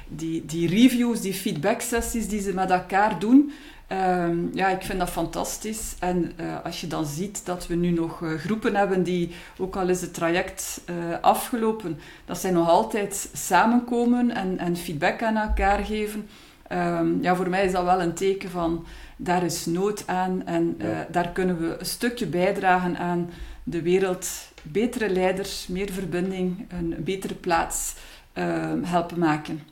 die, 0.08 0.44
die 0.44 0.68
reviews, 0.68 1.20
die 1.20 1.34
feedback 1.34 1.80
sessies 1.80 2.28
die 2.28 2.40
ze 2.40 2.52
met 2.52 2.70
elkaar 2.70 3.18
doen. 3.18 3.52
Um, 3.92 4.50
ja, 4.54 4.68
ik 4.68 4.82
vind 4.82 4.98
dat 4.98 5.10
fantastisch. 5.10 5.94
En 5.98 6.32
uh, 6.40 6.64
als 6.64 6.80
je 6.80 6.86
dan 6.86 7.06
ziet 7.06 7.46
dat 7.46 7.66
we 7.66 7.74
nu 7.74 7.90
nog 7.90 8.20
uh, 8.20 8.38
groepen 8.38 8.74
hebben 8.74 9.02
die, 9.02 9.34
ook 9.58 9.76
al 9.76 9.88
is 9.88 10.00
het 10.00 10.14
traject 10.14 10.80
uh, 10.90 10.94
afgelopen, 11.20 11.98
dat 12.24 12.38
zij 12.38 12.50
nog 12.50 12.68
altijd 12.68 13.30
samenkomen 13.32 14.30
en, 14.30 14.58
en 14.58 14.76
feedback 14.76 15.22
aan 15.22 15.36
elkaar 15.36 15.84
geven. 15.84 16.28
Um, 16.72 17.22
ja, 17.22 17.36
voor 17.36 17.48
mij 17.48 17.64
is 17.64 17.72
dat 17.72 17.84
wel 17.84 18.00
een 18.00 18.14
teken 18.14 18.50
van 18.50 18.86
daar 19.16 19.44
is 19.44 19.66
nood 19.66 20.06
aan 20.06 20.46
en 20.46 20.76
ja. 20.78 21.06
daar 21.10 21.28
kunnen 21.28 21.58
we 21.60 21.76
een 21.78 21.86
stukje 21.86 22.26
bijdragen 22.26 22.98
aan 22.98 23.30
de 23.62 23.82
wereld 23.82 24.28
betere 24.62 25.10
leiders, 25.10 25.66
meer 25.66 25.92
verbinding, 25.92 26.66
een 26.68 26.94
betere 26.98 27.34
plaats 27.34 27.94
ehm, 28.32 28.82
helpen 28.82 29.18
maken. 29.18 29.62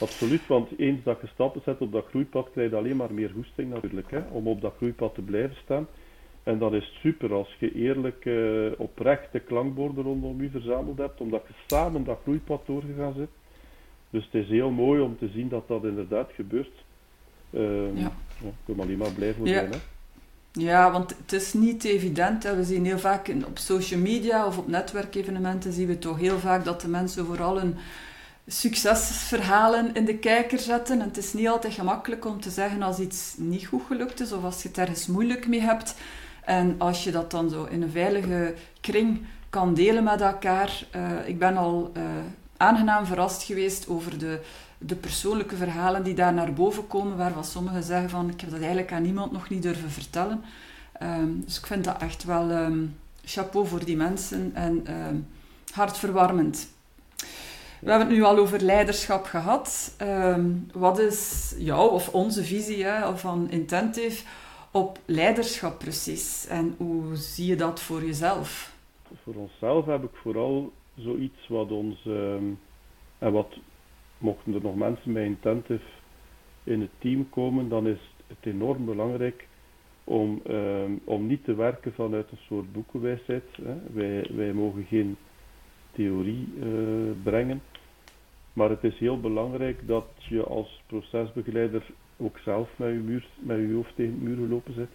Absoluut, 0.00 0.46
want 0.46 0.68
eens 0.78 1.02
dat 1.02 1.18
je 1.20 1.26
stappen 1.26 1.60
zet 1.64 1.80
op 1.80 1.92
dat 1.92 2.06
groeipad, 2.08 2.48
krijg 2.52 2.70
je 2.70 2.76
alleen 2.76 2.96
maar 2.96 3.14
meer 3.14 3.30
goesting 3.34 3.70
natuurlijk, 3.70 4.10
hè, 4.10 4.20
om 4.30 4.48
op 4.48 4.60
dat 4.60 4.74
groeipad 4.76 5.14
te 5.14 5.22
blijven 5.22 5.56
staan. 5.62 5.86
En 6.42 6.58
dat 6.58 6.72
is 6.72 6.98
super 7.02 7.32
als 7.32 7.56
je 7.58 7.74
eerlijk 7.74 8.24
uh, 8.24 8.72
oprechte 8.76 9.38
klankborden 9.38 10.04
rondom 10.04 10.42
je 10.42 10.50
verzameld 10.50 10.98
hebt, 10.98 11.20
omdat 11.20 11.42
je 11.48 11.54
samen 11.66 12.04
dat 12.04 12.18
groeipad 12.22 12.66
doorgegaan 12.66 13.14
zit. 13.16 13.28
Dus 14.10 14.24
het 14.24 14.34
is 14.34 14.48
heel 14.48 14.70
mooi 14.70 15.00
om 15.00 15.18
te 15.18 15.28
zien 15.28 15.48
dat 15.48 15.68
dat 15.68 15.84
inderdaad 15.84 16.30
gebeurt. 16.34 16.84
Uh, 17.50 17.98
ja. 18.00 18.12
alleen 18.78 18.98
maar 18.98 19.12
blij 19.12 19.34
voor 19.34 19.46
ja. 19.46 19.54
zijn. 19.54 19.70
Hè. 19.70 19.78
Ja, 20.52 20.92
want 20.92 21.16
het 21.16 21.32
is 21.32 21.52
niet 21.52 21.84
evident. 21.84 22.42
Hè. 22.42 22.56
We 22.56 22.64
zien 22.64 22.84
heel 22.84 22.98
vaak 22.98 23.34
op 23.46 23.58
social 23.58 24.00
media 24.00 24.46
of 24.46 24.58
op 24.58 24.68
netwerkevenementen 24.68 25.72
zien 25.72 25.86
we 25.86 25.98
toch 25.98 26.18
heel 26.18 26.38
vaak 26.38 26.64
dat 26.64 26.80
de 26.80 26.88
mensen 26.88 27.26
vooral 27.26 27.60
een 27.60 27.76
succesverhalen 28.46 29.94
in 29.94 30.04
de 30.04 30.18
kijker 30.18 30.58
zetten. 30.58 31.00
En 31.00 31.06
het 31.06 31.16
is 31.16 31.32
niet 31.32 31.48
altijd 31.48 31.74
gemakkelijk 31.74 32.24
om 32.24 32.40
te 32.40 32.50
zeggen 32.50 32.82
als 32.82 32.98
iets 32.98 33.34
niet 33.36 33.66
goed 33.66 33.82
gelukt 33.86 34.20
is 34.20 34.32
of 34.32 34.44
als 34.44 34.62
je 34.62 34.68
het 34.68 34.78
ergens 34.78 35.06
moeilijk 35.06 35.46
mee 35.46 35.60
hebt. 35.60 35.94
En 36.44 36.74
als 36.78 37.04
je 37.04 37.10
dat 37.10 37.30
dan 37.30 37.50
zo 37.50 37.64
in 37.64 37.82
een 37.82 37.90
veilige 37.90 38.54
kring 38.80 39.26
kan 39.50 39.74
delen 39.74 40.04
met 40.04 40.20
elkaar. 40.20 40.86
Uh, 40.96 41.28
ik 41.28 41.38
ben 41.38 41.56
al 41.56 41.92
uh, 41.96 42.02
aangenaam 42.56 43.06
verrast 43.06 43.42
geweest 43.42 43.88
over 43.88 44.18
de 44.18 44.40
de 44.78 44.94
persoonlijke 44.94 45.56
verhalen 45.56 46.02
die 46.02 46.14
daar 46.14 46.32
naar 46.32 46.52
boven 46.52 46.86
komen, 46.86 47.16
waarvan 47.16 47.44
sommigen 47.44 47.82
zeggen 47.82 48.10
van 48.10 48.30
ik 48.30 48.40
heb 48.40 48.50
dat 48.50 48.58
eigenlijk 48.58 48.92
aan 48.92 49.02
niemand 49.02 49.32
nog 49.32 49.48
niet 49.48 49.62
durven 49.62 49.90
vertellen. 49.90 50.42
Ehm, 50.92 51.30
dus 51.44 51.58
ik 51.58 51.66
vind 51.66 51.84
dat 51.84 52.02
echt 52.02 52.24
wel 52.24 52.50
um, 52.50 52.96
chapeau 53.24 53.66
voor 53.66 53.84
die 53.84 53.96
mensen 53.96 54.50
en 54.54 54.92
um, 55.06 55.26
hartverwarmend. 55.72 56.68
We 57.80 57.90
hebben 57.90 58.08
het 58.08 58.16
nu 58.16 58.22
al 58.22 58.38
over 58.38 58.60
leiderschap 58.60 59.24
gehad. 59.24 59.96
wat 60.72 60.98
is 60.98 61.54
jouw 61.58 61.86
of 61.88 62.08
onze 62.08 62.44
visie 62.44 62.84
hè, 62.84 63.16
van 63.16 63.50
Intentive 63.50 64.24
op 64.70 64.98
leiderschap 65.04 65.78
precies? 65.78 66.46
En 66.46 66.74
hoe 66.78 67.16
zie 67.16 67.46
je 67.46 67.56
dat 67.56 67.82
voor 67.82 68.04
jezelf? 68.04 68.74
Voor 69.22 69.34
onszelf 69.34 69.86
heb 69.86 70.02
ik 70.02 70.14
vooral 70.22 70.72
zoiets 70.94 71.48
wat 71.48 71.70
ons, 71.70 72.06
en 73.18 73.32
wat 73.32 73.56
mochten 74.18 74.54
er 74.54 74.62
nog 74.62 74.76
mensen 74.76 75.12
bij 75.12 75.24
Intentive 75.24 75.84
in 76.64 76.80
het 76.80 76.90
team 76.98 77.28
komen, 77.30 77.68
dan 77.68 77.86
is 77.86 78.14
het 78.26 78.38
enorm 78.40 78.84
belangrijk 78.84 79.46
om, 80.04 80.40
ehm, 80.46 80.90
om 81.04 81.26
niet 81.26 81.44
te 81.44 81.54
werken 81.54 81.92
vanuit 81.94 82.30
een 82.30 82.44
soort 82.46 82.72
boekenwijsheid. 82.72 83.44
Hè. 83.62 83.74
Wij, 83.92 84.30
wij 84.34 84.52
mogen 84.52 84.84
geen 84.88 85.16
theorie 85.96 86.48
uh, 86.58 86.66
brengen, 87.22 87.62
maar 88.52 88.70
het 88.70 88.84
is 88.84 88.98
heel 88.98 89.20
belangrijk 89.20 89.86
dat 89.86 90.06
je 90.16 90.42
als 90.42 90.82
procesbegeleider 90.86 91.82
ook 92.16 92.38
zelf 92.38 92.68
met 92.76 92.88
je, 92.88 92.94
muur, 92.98 93.26
met 93.38 93.56
je 93.56 93.74
hoofd 93.74 93.96
tegen 93.96 94.18
de 94.18 94.24
muur 94.24 94.36
gelopen 94.36 94.74
zit. 94.74 94.90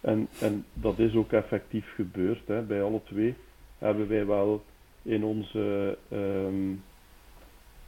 En, 0.00 0.28
en 0.40 0.64
dat 0.72 0.98
is 0.98 1.14
ook 1.14 1.32
effectief 1.32 1.94
gebeurd. 1.94 2.46
Hè. 2.46 2.62
Bij 2.62 2.82
alle 2.82 3.00
twee 3.04 3.34
hebben 3.78 4.08
wij 4.08 4.26
wel 4.26 4.62
in 5.02 5.24
onze 5.24 5.98
um, 6.12 6.82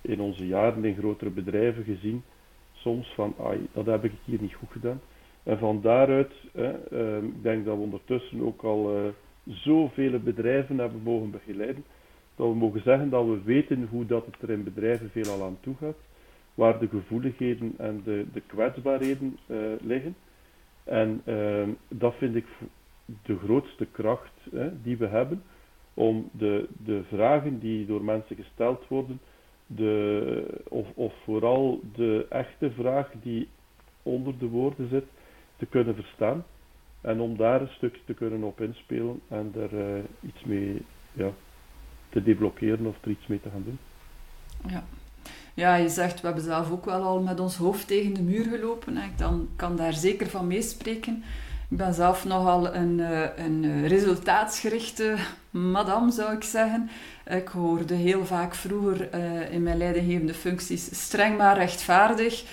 in 0.01 0.21
onze 0.21 0.47
jaren 0.47 0.85
in 0.85 0.97
grotere 0.97 1.31
bedrijven 1.31 1.85
gezien, 1.85 2.23
soms 2.73 3.13
van, 3.15 3.35
ai, 3.41 3.67
dat 3.73 3.87
heb 3.87 4.05
ik 4.05 4.13
hier 4.25 4.41
niet 4.41 4.55
goed 4.55 4.71
gedaan. 4.71 5.01
En 5.43 5.59
van 5.59 5.81
daaruit, 5.81 6.33
hè, 6.53 6.73
uh, 6.93 7.23
ik 7.23 7.43
denk 7.43 7.65
dat 7.65 7.77
we 7.77 7.83
ondertussen 7.83 8.41
ook 8.41 8.63
al 8.63 8.97
uh, 8.97 9.09
zoveel 9.45 10.19
bedrijven 10.19 10.79
hebben 10.79 11.01
mogen 11.03 11.31
begeleiden, 11.31 11.85
dat 12.37 12.49
we 12.49 12.55
mogen 12.55 12.83
zeggen 12.83 13.11
dat 13.11 13.27
we 13.27 13.43
weten 13.43 13.89
hoe 13.91 14.07
dat 14.07 14.27
het 14.27 14.43
er 14.43 14.51
in 14.51 14.65
bedrijven 14.65 15.11
veelal 15.11 15.43
aan 15.43 15.59
toe 15.61 15.75
gaat, 15.81 15.99
waar 16.55 16.79
de 16.79 16.89
gevoeligheden 16.89 17.75
en 17.79 18.01
de, 18.05 18.27
de 18.33 18.41
kwetsbaarheden 18.41 19.39
uh, 19.47 19.59
liggen. 19.81 20.17
En 20.85 21.23
ehm, 21.25 21.69
dat 21.89 22.15
vind 22.15 22.35
ik 22.35 22.47
de 23.23 23.39
grootste 23.39 23.87
kracht 23.87 24.33
die 24.83 24.97
we 24.97 25.07
hebben 25.07 25.43
om 25.95 26.31
de, 26.33 26.69
de 26.85 27.03
vragen 27.09 27.59
die 27.59 27.87
door 27.87 28.05
mensen 28.05 28.37
gesteld 28.37 28.89
worden, 28.89 29.21
de, 29.67 30.63
of, 30.69 30.87
of 30.95 31.13
vooral 31.25 31.81
de 31.95 32.27
echte 32.29 32.71
vraag 32.71 33.11
die 33.23 33.49
onder 34.03 34.39
de 34.39 34.49
woorden 34.49 34.89
zit, 34.89 35.05
te 35.57 35.67
kunnen 35.67 35.95
verstaan. 35.95 36.45
En 37.01 37.21
om 37.21 37.37
daar 37.37 37.61
een 37.61 37.69
stukje 37.69 38.01
te 38.05 38.15
kunnen 38.15 38.43
op 38.43 38.61
inspelen 38.61 39.21
en 39.29 39.53
er 39.57 39.73
uh, 39.73 40.05
iets 40.21 40.45
mee 40.45 40.83
ja, 41.13 41.31
te 42.15 42.23
deblokkeren 42.23 42.87
of 42.87 42.97
er 43.01 43.11
iets 43.11 43.27
mee 43.27 43.41
te 43.41 43.49
gaan 43.53 43.65
doen. 43.65 43.79
Ja. 44.69 44.85
ja, 45.55 45.75
je 45.75 45.89
zegt, 45.89 46.21
we 46.21 46.27
hebben 46.27 46.45
zelf 46.45 46.71
ook 46.71 46.85
wel 46.85 47.03
al 47.03 47.21
met 47.21 47.41
ons 47.41 47.57
hoofd 47.57 47.87
tegen 47.87 48.15
de 48.15 48.23
muur 48.23 48.45
gelopen. 48.45 48.97
Ik 48.97 49.19
dan 49.19 49.49
kan 49.57 49.77
daar 49.77 49.93
zeker 49.93 50.27
van 50.27 50.47
meespreken. 50.47 51.25
Ik 51.71 51.77
ben 51.77 51.95
zelf 51.95 52.25
nogal 52.25 52.75
een, 52.75 53.01
eh, 53.01 53.45
een 53.45 53.87
resultaatsgerichte 53.87 55.17
madame, 55.51 56.11
zou 56.11 56.35
ik 56.37 56.43
zeggen. 56.43 56.91
Ik 57.27 57.49
hoorde 57.49 57.95
heel 57.95 58.27
vaak 58.27 58.55
vroeger 58.55 59.15
uh, 59.15 59.53
in 59.53 59.63
mijn 59.63 59.79
leidinggevende 59.79 60.35
functies 60.35 61.05
streng 61.05 61.37
maar 61.37 61.57
rechtvaardig. 61.57 62.45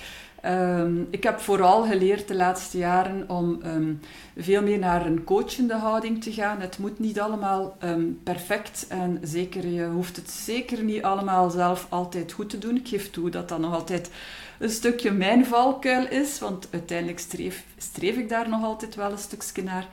Um, 0.46 1.08
ik 1.10 1.24
heb 1.24 1.40
vooral 1.40 1.84
geleerd 1.84 2.28
de 2.28 2.36
laatste 2.36 2.78
jaren 2.78 3.30
om 3.30 3.60
um, 3.66 4.00
veel 4.38 4.62
meer 4.62 4.80
naar 4.80 5.06
een 5.06 5.24
coachende 5.24 5.74
houding 5.74 6.24
te 6.24 6.32
gaan. 6.32 6.62
Het 6.62 6.78
moet 6.78 7.00
niet 7.00 7.20
allemaal 7.20 7.78
um, 7.84 8.20
perfect 8.24 8.86
en 8.90 9.20
zeker, 9.22 9.68
je 9.68 9.86
hoeft 9.86 10.16
het 10.16 10.30
zeker 10.30 10.84
niet 10.84 11.04
allemaal 11.04 11.50
zelf 11.50 11.88
altijd 11.90 12.32
goed 12.32 12.50
te 12.50 12.58
doen. 12.58 12.76
Ik 12.76 12.88
geef 12.88 13.10
toe 13.10 13.30
dat 13.30 13.50
dat 13.50 13.60
nog 13.60 13.74
altijd 13.74 14.12
een 14.60 14.70
stukje 14.70 15.12
mijn 15.12 15.46
valkuil 15.46 16.08
is, 16.08 16.40
want 16.40 16.68
uiteindelijk 16.72 17.20
streef, 17.20 17.66
streef 17.78 18.16
ik 18.16 18.30
daar 18.30 18.50
nog 18.50 18.64
altijd 18.64 18.96
wel 18.96 19.12
een 19.12 19.18
stukje 19.18 19.64
naar. 19.64 19.88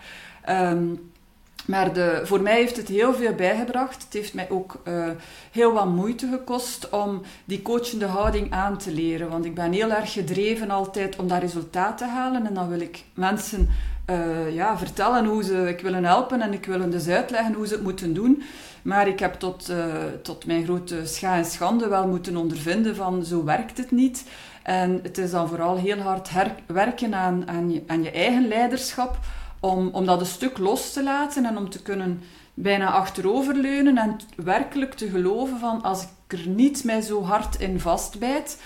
Maar 1.68 1.92
de, 1.92 2.20
voor 2.24 2.40
mij 2.40 2.54
heeft 2.54 2.76
het 2.76 2.88
heel 2.88 3.14
veel 3.14 3.34
bijgebracht. 3.34 4.02
Het 4.02 4.12
heeft 4.12 4.34
mij 4.34 4.50
ook 4.50 4.82
uh, 4.88 5.08
heel 5.52 5.72
wat 5.72 5.86
moeite 5.86 6.28
gekost 6.30 6.88
om 6.88 7.22
die 7.44 7.62
coachende 7.62 8.06
houding 8.06 8.52
aan 8.52 8.78
te 8.78 8.92
leren. 8.92 9.28
Want 9.28 9.44
ik 9.44 9.54
ben 9.54 9.72
heel 9.72 9.90
erg 9.90 10.12
gedreven 10.12 10.70
altijd 10.70 11.16
om 11.16 11.28
dat 11.28 11.40
resultaat 11.40 11.98
te 11.98 12.04
halen. 12.04 12.46
En 12.46 12.54
dan 12.54 12.68
wil 12.68 12.80
ik 12.80 13.04
mensen 13.14 13.68
uh, 14.10 14.54
ja, 14.54 14.78
vertellen 14.78 15.24
hoe 15.24 15.42
ze 15.42 15.68
ik 15.68 15.80
willen 15.80 16.04
helpen 16.04 16.40
en 16.40 16.52
ik 16.52 16.66
wil 16.66 16.80
hen 16.80 16.90
dus 16.90 17.08
uitleggen 17.08 17.54
hoe 17.54 17.66
ze 17.66 17.74
het 17.74 17.82
moeten 17.82 18.14
doen. 18.14 18.42
Maar 18.82 19.08
ik 19.08 19.18
heb 19.18 19.34
tot, 19.34 19.70
uh, 19.70 19.84
tot 20.22 20.46
mijn 20.46 20.64
grote 20.64 21.06
scha 21.06 21.36
en 21.36 21.44
schande 21.44 21.88
wel 21.88 22.06
moeten 22.06 22.36
ondervinden 22.36 22.96
van 22.96 23.24
zo 23.24 23.44
werkt 23.44 23.78
het 23.78 23.90
niet. 23.90 24.24
En 24.62 25.00
het 25.02 25.18
is 25.18 25.30
dan 25.30 25.48
vooral 25.48 25.76
heel 25.76 25.98
hard 25.98 26.30
werken 26.66 27.14
aan, 27.14 27.48
aan 27.86 28.02
je 28.02 28.10
eigen 28.10 28.48
leiderschap 28.48 29.18
om, 29.60 30.04
dat 30.04 30.20
een 30.20 30.26
stuk 30.26 30.58
los 30.58 30.92
te 30.92 31.02
laten 31.02 31.44
en 31.44 31.56
om 31.56 31.70
te 31.70 31.82
kunnen 31.82 32.22
bijna 32.54 32.90
achteroverleunen 32.90 33.98
en 33.98 34.16
werkelijk 34.36 34.94
te 34.94 35.08
geloven 35.08 35.58
van 35.58 35.82
als 35.82 36.02
ik 36.02 36.08
er 36.38 36.48
niet 36.48 36.84
mij 36.84 37.00
zo 37.00 37.22
hard 37.22 37.60
in 37.60 37.80
vastbijt, 37.80 38.58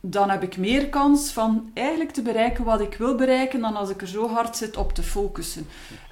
dan 0.00 0.30
heb 0.30 0.42
ik 0.42 0.56
meer 0.56 0.88
kans 0.88 1.32
van 1.32 1.70
eigenlijk 1.74 2.10
te 2.10 2.22
bereiken 2.22 2.64
wat 2.64 2.80
ik 2.80 2.94
wil 2.94 3.14
bereiken 3.14 3.60
dan 3.60 3.76
als 3.76 3.90
ik 3.90 4.00
er 4.00 4.08
zo 4.08 4.28
hard 4.28 4.56
zit 4.56 4.76
op 4.76 4.92
te 4.92 5.02
focussen. 5.02 5.66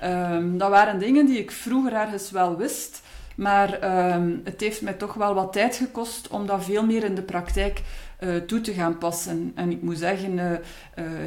Um, 0.05 0.59
dat 0.59 0.71
waren 0.71 0.99
dingen 0.99 1.27
die 1.27 1.39
ik 1.39 1.51
vroeger 1.51 1.93
ergens 1.93 2.31
wel 2.31 2.57
wist, 2.57 3.03
maar 3.37 4.05
um, 4.15 4.41
het 4.45 4.61
heeft 4.61 4.83
mij 4.83 4.93
toch 4.93 5.15
wel 5.15 5.35
wat 5.35 5.53
tijd 5.53 5.77
gekost 5.77 6.29
om 6.29 6.47
dat 6.47 6.65
veel 6.65 6.85
meer 6.85 7.05
in 7.05 7.15
de 7.15 7.23
praktijk 7.23 7.83
uh, 8.21 8.37
toe 8.37 8.61
te 8.61 8.73
gaan 8.73 8.99
passen. 8.99 9.53
En 9.55 9.71
ik 9.71 9.83
moet 9.83 9.99
zeggen, 9.99 10.33
uh, 10.33 10.51
uh, 10.53 10.59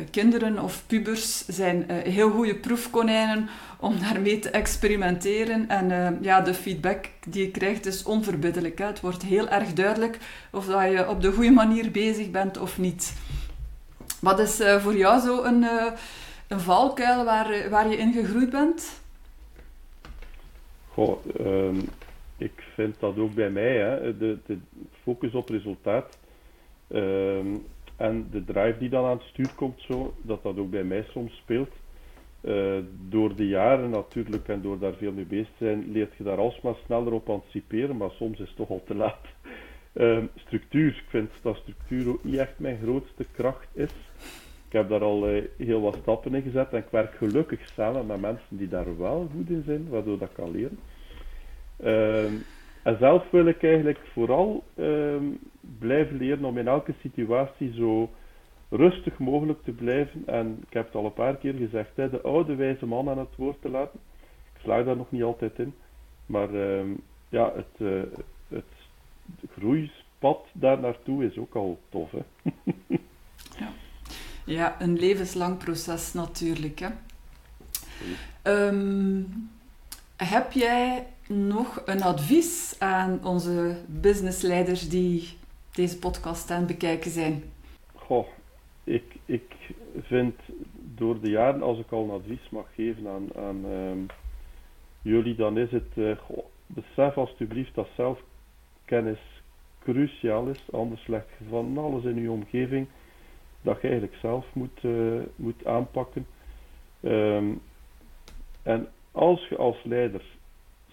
kinderen 0.10 0.60
of 0.60 0.84
pubers 0.88 1.46
zijn 1.46 1.92
heel 1.92 2.30
goede 2.30 2.56
proefkonijnen 2.56 3.50
om 3.80 4.00
daarmee 4.00 4.40
te 4.40 4.50
experimenteren. 4.50 5.70
En 5.70 6.18
ja, 6.22 6.42
de 6.42 6.54
feedback 6.54 7.10
die 7.28 7.46
je 7.46 7.52
krijgt 7.52 7.86
is 7.86 8.04
onverbiddelijk. 8.04 8.78
Hè. 8.78 8.86
Het 8.86 9.00
wordt 9.00 9.24
heel 9.24 9.50
erg 9.50 9.74
duidelijk 9.74 10.18
of 10.52 10.66
dat 10.66 10.92
je 10.92 11.10
op 11.10 11.22
de 11.22 11.32
goede 11.32 11.52
manier 11.52 11.92
bezig 11.92 12.32
bent 12.32 12.58
of 12.58 12.78
niet. 12.78 13.14
Wat 14.20 14.40
is 14.40 14.62
voor 14.80 14.96
jou 14.96 15.20
zo 15.20 15.44
een, 15.44 15.66
een 16.48 16.60
valkuil 16.60 17.26
waar, 17.26 17.70
waar 17.70 17.90
je 17.90 17.98
in 17.98 18.14
gegroeid 18.14 18.50
bent? 18.50 19.02
Goh, 20.88 21.26
um, 21.40 21.90
ik 22.38 22.64
vind 22.76 22.96
dat 23.00 23.18
ook 23.18 23.34
bij 23.34 23.50
mij. 23.50 23.78
Hè. 23.78 24.18
De, 24.18 24.38
de 24.46 24.58
focus 25.04 25.34
op 25.34 25.50
resultaat 25.50 26.18
Ehm, 26.92 27.56
en 27.96 28.28
de 28.32 28.44
drive 28.44 28.76
die 28.80 28.90
dan 28.90 29.06
aan 29.06 29.18
het 29.18 29.28
stuur 29.28 29.54
komt, 29.56 29.82
zo, 29.82 30.14
dat 30.22 30.44
dat 30.44 30.58
ook 30.58 30.70
bij 30.70 30.84
mij 30.84 31.04
soms 31.10 31.36
speelt. 31.36 31.70
Uh, 32.42 32.78
door 33.10 33.36
de 33.36 33.48
jaren 33.48 33.90
natuurlijk 33.90 34.48
en 34.48 34.62
door 34.62 34.80
daar 34.80 34.94
veel 34.94 35.12
mee 35.12 35.26
bezig 35.26 35.48
te 35.58 35.66
zijn, 35.66 35.92
leert 35.92 36.14
je 36.18 36.24
daar 36.24 36.38
alsmaar 36.38 36.76
sneller 36.86 37.14
op 37.14 37.30
anticiperen, 37.30 37.98
maar 37.98 38.12
soms 38.12 38.40
is 38.40 38.48
het 38.48 38.56
toch 38.56 38.70
al 38.70 38.84
te 38.86 38.96
laat. 38.96 39.26
Uh, 39.94 40.18
structuur, 40.36 40.88
ik 40.88 41.04
vind 41.08 41.32
dat 41.42 41.56
structuur 41.56 42.10
ook 42.10 42.24
niet 42.24 42.38
echt 42.38 42.60
mijn 42.60 42.80
grootste 42.84 43.26
kracht 43.32 43.68
is. 43.74 43.92
Ik 44.68 44.78
heb 44.78 44.90
daar 44.90 45.02
al 45.02 45.30
uh, 45.30 45.44
heel 45.58 45.82
wat 45.82 45.98
stappen 46.02 46.34
in 46.34 46.42
gezet 46.42 46.72
en 46.72 46.78
ik 46.78 46.90
werk 46.92 47.14
gelukkig 47.14 47.68
samen 47.68 48.06
met 48.06 48.22
mensen 48.22 48.58
die 48.58 48.68
daar 48.68 48.98
wel 48.98 49.30
goed 49.36 49.50
in 49.50 49.64
zijn, 49.66 49.90
waardoor 49.90 50.18
dat 50.18 50.32
kan 50.34 50.52
leren. 50.52 50.80
Ehm, 51.78 52.34
en 52.84 52.98
zelf 53.00 53.30
wil 53.32 53.46
ik 53.46 53.64
eigenlijk 53.64 54.00
vooral 54.14 54.64
ehm, 54.76 55.26
blijven 55.80 56.18
leren 56.18 56.46
om 56.46 56.58
in 56.58 56.68
elke 56.68 56.94
situatie 57.02 57.74
zo 57.74 58.10
rustig 58.70 59.18
mogelijk 59.18 59.64
te 59.64 59.72
blijven. 59.72 60.24
En 60.26 60.64
ik 60.68 60.74
heb 60.74 60.86
het 60.86 60.96
al 60.96 61.06
een 61.06 61.14
paar 61.14 61.36
keer 61.36 61.54
gezegd, 61.54 61.90
hè, 61.96 62.10
de 62.10 62.22
oude 62.22 62.56
wijze 62.56 62.86
man 62.86 63.10
aan 63.10 63.18
het 63.18 63.36
woord 63.36 63.62
te 63.62 63.70
laten. 63.70 64.00
Ik 64.54 64.62
slaag 64.62 64.86
daar 64.86 64.98
nog 64.98 65.12
niet 65.12 65.24
altijd 65.24 65.60
in. 65.60 65.74
Maar 66.26 66.54
ehm, 66.54 66.90
ja, 67.30 67.54
het, 67.56 67.80
uh, 67.80 68.02
het 68.48 68.64
groeispad 69.52 70.46
daar 70.54 70.80
naartoe 70.80 71.26
is 71.26 71.38
ook 71.38 71.56
al 71.56 71.80
tof. 71.90 72.12
Hè? 72.12 72.52
ja. 73.60 73.70
ja, 74.46 74.82
een 74.82 74.98
levenslang 74.98 75.58
proces 75.58 76.14
natuurlijk. 76.14 76.80
Hè? 76.80 76.90
Um, 78.44 79.50
heb 80.18 80.52
jij 80.52 81.08
nog 81.32 81.82
een 81.86 82.02
advies 82.04 82.76
aan 82.80 83.26
onze 83.26 83.76
businessleiders 83.88 84.90
die 84.90 85.38
deze 85.72 86.00
podcast 86.00 86.52
aan 86.52 86.58
het 86.58 86.68
bekijken 86.68 87.12
zijn? 87.12 87.44
Goh, 87.94 88.28
ik, 88.84 89.04
ik 89.26 89.44
vind 90.02 90.36
door 90.96 91.22
de 91.22 91.30
jaren, 91.30 91.62
als 91.62 91.80
ik 91.80 91.92
al 91.92 92.04
een 92.04 92.10
advies 92.10 92.50
mag 92.50 92.66
geven 92.76 93.08
aan, 93.08 93.36
aan 93.36 93.66
ehm, 93.66 94.00
jullie, 95.02 95.36
dan 95.36 95.58
is 95.58 95.72
het, 95.72 95.92
uh, 95.96 96.18
besef 96.66 97.18
alstublieft 97.18 97.76
dat 97.76 97.88
zelfkennis 97.96 99.20
cruciaal 99.80 100.48
is. 100.48 100.60
Anders 100.72 101.08
leg 101.08 101.24
je 101.38 101.46
van 101.50 101.78
alles 101.78 102.04
in 102.04 102.22
je 102.22 102.32
omgeving 102.32 102.88
dat 103.62 103.82
je 103.82 103.88
eigenlijk 103.88 104.18
zelf 104.22 104.46
moet, 104.54 104.84
uh, 104.84 105.22
moet 105.36 105.66
aanpakken. 105.66 106.26
Um, 107.02 107.62
en 108.64 108.88
als 109.12 109.48
je 109.48 109.58
als 109.58 109.84
leider 109.84 110.22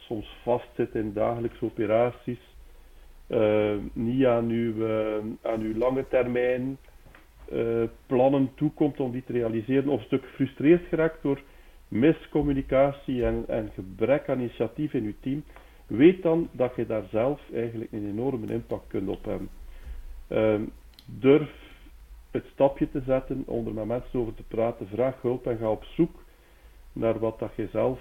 soms 0.09 0.37
vastzit 0.43 0.95
in 0.95 1.13
dagelijkse 1.13 1.65
operaties, 1.65 2.57
uh, 3.29 3.77
niet 3.93 4.25
aan 4.25 4.49
uw, 4.49 4.75
uh, 4.75 5.17
aan 5.43 5.61
uw 5.61 5.77
lange 5.77 6.09
termijn 6.09 6.79
plannen 8.07 8.51
toekomt 8.55 9.01
om 9.01 9.11
die 9.11 9.25
te 9.25 9.33
realiseren, 9.33 9.89
of 9.89 9.99
een 10.01 10.07
stuk 10.07 10.25
gefrustreerd 10.25 10.87
geraakt 10.89 11.23
door 11.23 11.41
miscommunicatie 11.89 13.25
en, 13.25 13.45
en 13.47 13.71
gebrek 13.75 14.29
aan 14.29 14.39
initiatief 14.41 14.93
in 14.93 15.05
uw 15.05 15.15
team, 15.21 15.45
weet 15.87 16.23
dan 16.23 16.49
dat 16.53 16.75
je 16.77 16.87
daar 16.87 17.05
zelf 17.11 17.41
eigenlijk 17.53 17.93
een 17.93 18.09
enorme 18.09 18.53
impact 18.53 18.87
kunt 18.87 19.09
op 19.09 19.25
hebben. 19.25 19.49
Uh, 20.29 20.61
durf 21.07 21.51
het 22.31 22.45
stapje 22.53 22.91
te 22.91 23.03
zetten, 23.07 23.43
onder 23.47 23.75
met 23.75 23.85
mensen 23.87 24.21
over 24.21 24.35
te 24.35 24.43
praten, 24.43 24.89
vraag 24.89 25.23
hulp 25.23 25.47
en 25.47 25.59
ga 25.59 25.71
op 25.71 25.85
zoek 25.85 26.23
naar 26.93 27.19
wat 27.19 27.39
dat 27.39 27.53
je 27.57 27.69
zelf 27.73 28.01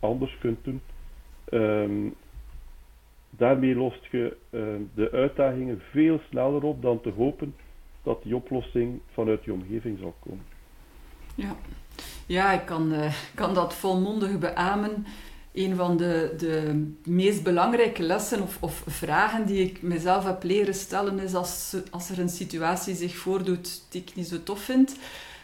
anders 0.00 0.38
kunt 0.38 0.64
doen. 0.64 0.80
Um, 1.50 2.14
daarmee 3.30 3.74
lost 3.74 4.06
je 4.10 4.36
uh, 4.50 4.62
de 4.94 5.10
uitdagingen 5.10 5.80
veel 5.90 6.20
sneller 6.30 6.62
op 6.62 6.82
dan 6.82 7.00
te 7.00 7.10
hopen 7.16 7.54
dat 8.02 8.22
die 8.22 8.36
oplossing 8.36 9.00
vanuit 9.12 9.44
je 9.44 9.52
omgeving 9.52 9.98
zal 9.98 10.14
komen. 10.24 10.44
Ja, 11.34 11.56
ja 12.26 12.52
ik 12.52 12.64
kan, 12.64 12.92
uh, 12.92 13.12
kan 13.34 13.54
dat 13.54 13.74
volmondig 13.74 14.38
beamen. 14.38 15.06
Een 15.52 15.76
van 15.76 15.96
de, 15.96 16.34
de 16.38 16.84
meest 17.04 17.42
belangrijke 17.42 18.02
lessen 18.02 18.42
of, 18.42 18.56
of, 18.60 18.84
vragen 18.86 19.46
die 19.46 19.64
ik 19.64 19.82
mezelf 19.82 20.24
heb 20.24 20.42
leren 20.42 20.74
stellen 20.74 21.18
is 21.18 21.34
als, 21.34 21.76
als 21.90 22.10
er 22.10 22.18
een 22.18 22.28
situatie 22.28 22.94
zich 22.94 23.16
voordoet 23.16 23.82
die 23.90 24.00
ik 24.00 24.14
niet 24.14 24.26
zo 24.26 24.42
tof 24.42 24.60
vind, 24.60 24.96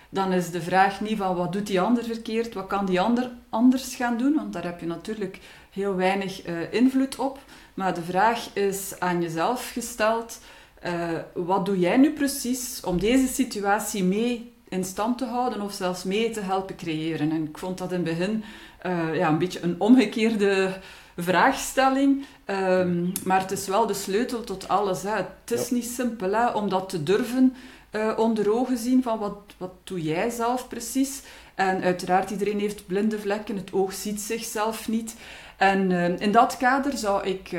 dan 0.08 0.32
is 0.32 0.50
de 0.50 0.62
vraag 0.62 1.00
niet 1.00 1.18
van 1.18 1.37
wat 1.37 1.52
doet 1.52 1.66
die 1.66 1.80
ander 1.80 2.04
verkeerd, 2.04 2.54
wat 2.54 2.66
kan 2.66 2.87
die 2.87 3.00
ander 3.00 3.30
anders 3.48 3.94
gaan 3.94 4.18
doen, 4.18 4.34
want 4.34 4.52
daar 4.52 4.64
heb 4.64 4.80
je 4.80 4.87
natuurlijk 4.87 5.38
heel 5.78 5.96
weinig 5.96 6.46
uh, 6.46 6.72
invloed 6.72 7.16
op. 7.16 7.38
Maar 7.74 7.94
de 7.94 8.02
vraag 8.02 8.48
is 8.52 8.94
aan 8.98 9.22
jezelf 9.22 9.70
gesteld, 9.72 10.38
uh, 10.86 11.08
wat 11.34 11.66
doe 11.66 11.78
jij 11.78 11.96
nu 11.96 12.12
precies 12.12 12.80
om 12.84 13.00
deze 13.00 13.26
situatie 13.26 14.04
mee 14.04 14.52
in 14.68 14.84
stand 14.84 15.18
te 15.18 15.24
houden 15.24 15.60
of 15.60 15.72
zelfs 15.72 16.04
mee 16.04 16.30
te 16.30 16.40
helpen 16.40 16.76
creëren? 16.76 17.30
En 17.30 17.44
ik 17.44 17.58
vond 17.58 17.78
dat 17.78 17.92
in 17.92 18.06
het 18.06 18.18
begin 18.18 18.44
uh, 18.86 19.16
ja, 19.16 19.28
een 19.28 19.38
beetje 19.38 19.62
een 19.62 19.80
omgekeerde 19.80 20.78
vraagstelling. 21.16 22.24
Um, 22.46 23.12
maar 23.24 23.40
het 23.40 23.50
is 23.50 23.66
wel 23.66 23.86
de 23.86 23.94
sleutel 23.94 24.44
tot 24.44 24.68
alles. 24.68 25.02
Hè. 25.02 25.14
Het 25.14 25.50
is 25.50 25.70
niet 25.70 25.84
simpel 25.84 26.32
hè, 26.32 26.46
om 26.46 26.68
dat 26.68 26.88
te 26.88 27.02
durven 27.02 27.54
uh, 27.92 28.12
onder 28.16 28.52
ogen 28.52 28.78
zien 28.78 29.02
van 29.02 29.18
wat, 29.18 29.38
wat 29.56 29.72
doe 29.84 30.02
jij 30.02 30.30
zelf 30.30 30.68
precies. 30.68 31.22
En 31.54 31.82
uiteraard, 31.82 32.30
iedereen 32.30 32.58
heeft 32.58 32.86
blinde 32.86 33.18
vlekken. 33.18 33.56
Het 33.56 33.72
oog 33.72 33.92
ziet 33.92 34.20
zichzelf 34.20 34.88
niet. 34.88 35.14
En 35.58 35.90
uh, 35.90 36.20
in 36.20 36.32
dat 36.32 36.56
kader 36.56 36.96
zou 36.96 37.26
ik 37.26 37.56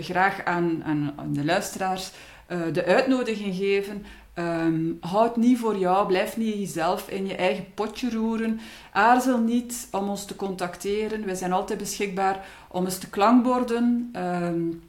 graag 0.00 0.44
aan, 0.44 0.82
aan, 0.84 1.14
de 1.32 1.44
luisteraars 1.44 2.10
de 2.72 2.84
uitnodiging 2.84 3.54
geven 3.54 4.04
Um, 4.38 4.98
houd 5.00 5.36
niet 5.36 5.58
voor 5.58 5.76
jou, 5.76 6.06
blijf 6.06 6.36
niet 6.36 6.54
jezelf 6.54 7.08
in 7.08 7.26
je 7.26 7.36
eigen 7.36 7.66
potje 7.74 8.10
roeren. 8.10 8.60
Aarzel 8.92 9.38
niet 9.38 9.88
om 9.90 10.08
ons 10.08 10.24
te 10.24 10.36
contacteren. 10.36 11.24
Wij 11.24 11.34
zijn 11.34 11.52
altijd 11.52 11.78
beschikbaar 11.78 12.46
om 12.68 12.84
eens 12.84 12.98
te 12.98 13.10
klankborden. 13.10 14.10
Um, 14.16 14.82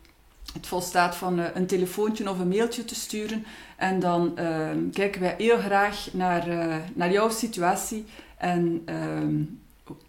het 0.54 0.68
volstaat 0.68 1.16
van 1.16 1.40
een 1.54 1.66
telefoontje 1.66 2.30
of 2.30 2.40
een 2.40 2.48
mailtje 2.48 2.86
te 2.86 2.96
sturen. 2.96 3.46
En 3.78 4.00
dan 4.00 4.34
uh, 4.40 4.68
kijken 4.94 5.22
wij 5.22 5.36
heel 5.38 5.58
graag 5.58 6.08
naar, 6.12 6.48
naar 6.94 7.12
jouw 7.12 7.30
situatie 7.30 8.06
en 8.38 8.86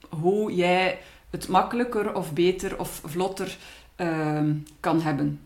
hoe 0.08 0.54
jij 0.54 0.98
het 1.30 1.48
makkelijker 1.48 2.14
of 2.14 2.32
beter 2.32 2.78
of 2.78 3.00
vlotter 3.04 3.56
kan 4.80 5.00
hebben. 5.00 5.40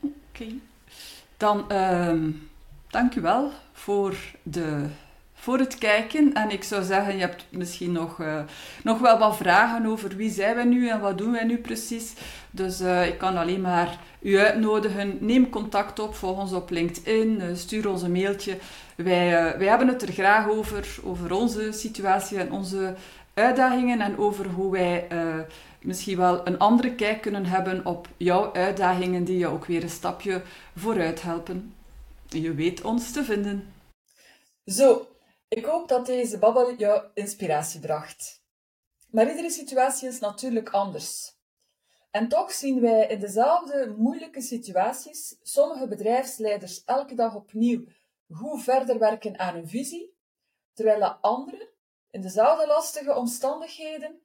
Oké. 0.00 0.12
Okay. 0.32 0.58
Dan 1.36 1.66
dank 2.90 3.14
u 3.14 3.20
wel 3.20 3.50
voor, 3.72 4.16
de, 4.42 4.86
voor 5.34 5.58
het 5.58 5.78
kijken. 5.78 6.32
En 6.32 6.50
ik 6.50 6.64
zou 6.64 6.84
zeggen, 6.84 7.14
je 7.14 7.20
hebt 7.20 7.44
misschien 7.50 7.92
nog, 7.92 8.18
uh, 8.18 8.40
nog 8.82 8.98
wel 8.98 9.18
wat 9.18 9.36
vragen 9.36 9.86
over 9.86 10.16
wie 10.16 10.30
zijn 10.30 10.54
wij 10.54 10.64
nu 10.64 10.88
en 10.88 11.00
wat 11.00 11.18
doen 11.18 11.32
wij 11.32 11.44
nu 11.44 11.58
precies. 11.58 12.14
Dus 12.50 12.80
uh, 12.80 13.06
ik 13.06 13.18
kan 13.18 13.36
alleen 13.36 13.60
maar 13.60 13.98
u 14.20 14.38
uitnodigen. 14.38 15.16
Neem 15.20 15.50
contact 15.50 15.98
op, 15.98 16.14
volg 16.14 16.38
ons 16.38 16.52
op 16.52 16.70
LinkedIn, 16.70 17.40
uh, 17.40 17.44
stuur 17.54 17.88
ons 17.88 18.02
een 18.02 18.12
mailtje. 18.12 18.58
Wij, 18.96 19.58
wij 19.58 19.66
hebben 19.66 19.88
het 19.88 20.02
er 20.02 20.12
graag 20.12 20.48
over, 20.48 20.98
over 21.04 21.32
onze 21.32 21.72
situatie 21.72 22.38
en 22.38 22.52
onze 22.52 22.94
uitdagingen 23.38 24.00
en 24.00 24.18
over 24.18 24.46
hoe 24.46 24.72
wij 24.72 25.08
misschien 25.82 26.16
wel 26.16 26.46
een 26.46 26.58
andere 26.58 26.94
kijk 26.94 27.20
kunnen 27.20 27.46
hebben 27.46 27.86
op 27.86 28.08
jouw 28.16 28.52
uitdagingen 28.52 29.24
die 29.24 29.38
je 29.38 29.46
ook 29.46 29.64
weer 29.64 29.82
een 29.82 29.90
stapje 29.90 30.42
vooruit 30.76 31.22
helpen. 31.22 31.74
Je 32.28 32.54
weet 32.54 32.82
ons 32.82 33.12
te 33.12 33.24
vinden. 33.24 33.72
Zo, 34.64 35.08
ik 35.48 35.64
hoop 35.64 35.88
dat 35.88 36.06
deze 36.06 36.38
babbel 36.38 36.74
jou 36.74 37.04
inspiratie 37.14 37.80
bracht. 37.80 38.42
Maar 39.10 39.28
iedere 39.30 39.50
situatie 39.50 40.08
is 40.08 40.18
natuurlijk 40.18 40.68
anders. 40.68 41.36
En 42.10 42.28
toch 42.28 42.52
zien 42.52 42.80
wij 42.80 43.06
in 43.06 43.20
dezelfde 43.20 43.94
moeilijke 43.98 44.40
situaties 44.40 45.38
sommige 45.42 45.88
bedrijfsleiders 45.88 46.84
elke 46.84 47.14
dag 47.14 47.34
opnieuw 47.34 47.84
goed 48.30 48.62
verder 48.62 48.98
werken 48.98 49.38
aan 49.38 49.54
hun 49.54 49.68
visie, 49.68 50.16
terwijl 50.74 51.04
anderen 51.04 51.68
in 52.10 52.20
dezelfde 52.20 52.66
lastige 52.66 53.14
omstandigheden 53.14 54.22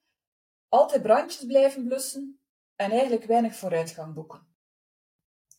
altijd 0.70 1.02
brandjes 1.02 1.46
blijven 1.46 1.84
blussen 1.84 2.42
en 2.76 2.92
eigenlijk 2.92 3.24
weinig 3.24 3.56
vooruitgang 3.56 4.14
boeken. 4.14 4.56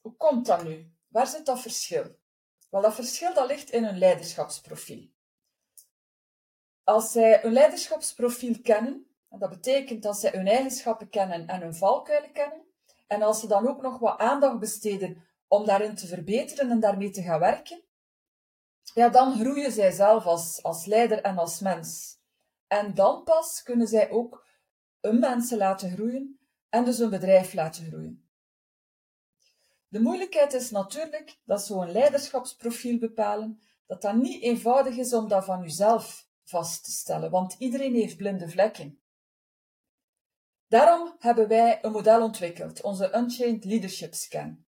Hoe 0.01 0.17
komt 0.17 0.47
dat 0.47 0.65
nu? 0.65 0.93
Waar 1.09 1.27
zit 1.27 1.47
dat 1.47 1.61
verschil? 1.61 2.19
Wel, 2.71 2.83
dat 2.83 2.95
verschil 2.95 3.35
dat 3.35 3.47
ligt 3.47 3.71
in 3.71 3.85
hun 3.85 3.99
leiderschapsprofiel. 3.99 5.09
Als 6.83 7.13
zij 7.13 7.41
hun 7.41 7.53
leiderschapsprofiel 7.53 8.61
kennen, 8.63 9.07
dat 9.29 9.51
betekent 9.51 10.03
dat 10.03 10.19
zij 10.19 10.31
hun 10.31 10.47
eigenschappen 10.47 11.09
kennen 11.09 11.47
en 11.47 11.61
hun 11.61 11.75
valkuilen 11.75 12.33
kennen, 12.33 12.65
en 13.07 13.23
als 13.23 13.41
ze 13.41 13.47
dan 13.47 13.69
ook 13.69 13.83
nog 13.83 13.99
wat 13.99 14.19
aandacht 14.19 14.59
besteden 14.59 15.25
om 15.49 15.67
daarin 15.67 15.95
te 15.95 16.07
verbeteren 16.07 16.71
en 16.71 16.81
daarmee 16.81 17.11
te 17.11 17.23
gaan 17.23 17.41
werken, 17.41 17.83
ja, 18.95 19.09
dan 19.09 19.39
groeien 19.39 19.73
zij 19.73 19.91
zelf 19.91 20.27
als, 20.27 20.63
als 20.63 20.87
leider 20.87 21.23
en 21.23 21.39
als 21.39 21.61
mens. 21.61 22.14
En 22.67 22.95
dan 22.95 23.25
pas 23.25 23.63
kunnen 23.63 23.87
zij 23.89 24.11
ook 24.11 24.47
hun 25.01 25.19
mensen 25.19 25.59
laten 25.59 25.91
groeien 25.91 26.39
en 26.69 26.85
dus 26.85 26.99
hun 26.99 27.11
bedrijf 27.11 27.53
laten 27.53 27.87
groeien. 27.87 28.29
De 29.89 30.01
moeilijkheid 30.01 30.53
is 30.53 30.71
natuurlijk 30.71 31.39
dat 31.45 31.67
zo'n 31.67 31.93
leiderschapsprofiel 31.93 32.99
bepalen, 32.99 33.61
dat 33.87 34.03
dat 34.03 34.15
niet 34.15 34.43
eenvoudig 34.43 34.97
is 34.97 35.13
om 35.13 35.29
dat 35.29 35.45
van 35.45 35.65
uzelf 35.65 36.29
vast 36.45 36.85
te 36.85 36.91
stellen, 36.91 37.31
want 37.31 37.55
iedereen 37.59 37.95
heeft 37.95 38.17
blinde 38.17 38.49
vlekken. 38.49 38.99
Daarom 40.69 41.17
hebben 41.19 41.49
wij 41.49 41.79
een 41.83 41.93
model 41.93 42.23
ontwikkeld, 42.23 42.83
onze 42.83 43.17
Unchained 43.17 43.65
Leadership 43.65 44.15
Scan. 44.15 44.65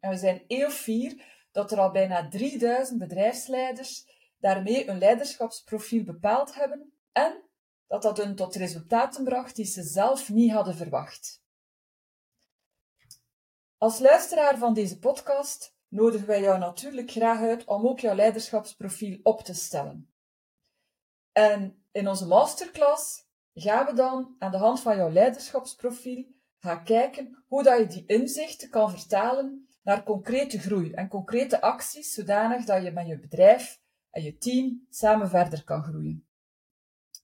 En 0.00 0.10
we 0.10 0.16
zijn 0.16 0.44
heel 0.48 0.70
fier 0.70 1.24
dat 1.52 1.72
er 1.72 1.80
al 1.80 1.90
bijna 1.90 2.28
3000 2.28 2.98
bedrijfsleiders 2.98 4.06
daarmee 4.38 4.88
een 4.88 4.98
leiderschapsprofiel 4.98 6.04
bepaald 6.04 6.54
hebben 6.54 6.95
en 7.16 7.42
dat 7.86 8.02
dat 8.02 8.16
hun 8.16 8.36
tot 8.36 8.54
resultaten 8.54 9.24
bracht 9.24 9.56
die 9.56 9.64
ze 9.64 9.82
zelf 9.82 10.28
niet 10.28 10.52
hadden 10.52 10.74
verwacht. 10.74 11.42
Als 13.76 13.98
luisteraar 13.98 14.58
van 14.58 14.74
deze 14.74 14.98
podcast 14.98 15.76
nodigen 15.88 16.26
wij 16.26 16.40
jou 16.40 16.58
natuurlijk 16.58 17.10
graag 17.10 17.40
uit 17.40 17.64
om 17.64 17.86
ook 17.86 18.00
jouw 18.00 18.14
leiderschapsprofiel 18.14 19.20
op 19.22 19.40
te 19.40 19.54
stellen. 19.54 20.14
En 21.32 21.84
in 21.92 22.08
onze 22.08 22.26
masterclass 22.26 23.26
gaan 23.54 23.86
we 23.86 23.92
dan 23.92 24.36
aan 24.38 24.50
de 24.50 24.56
hand 24.56 24.80
van 24.80 24.96
jouw 24.96 25.10
leiderschapsprofiel 25.10 26.24
gaan 26.58 26.84
kijken 26.84 27.44
hoe 27.46 27.62
dat 27.62 27.78
je 27.78 27.86
die 27.86 28.06
inzichten 28.06 28.70
kan 28.70 28.90
vertalen 28.90 29.68
naar 29.82 30.02
concrete 30.02 30.58
groei 30.58 30.92
en 30.92 31.08
concrete 31.08 31.60
acties, 31.60 32.14
zodanig 32.14 32.64
dat 32.64 32.82
je 32.82 32.90
met 32.90 33.06
je 33.06 33.18
bedrijf 33.18 33.80
en 34.10 34.22
je 34.22 34.38
team 34.38 34.86
samen 34.90 35.28
verder 35.28 35.64
kan 35.64 35.82
groeien. 35.82 36.25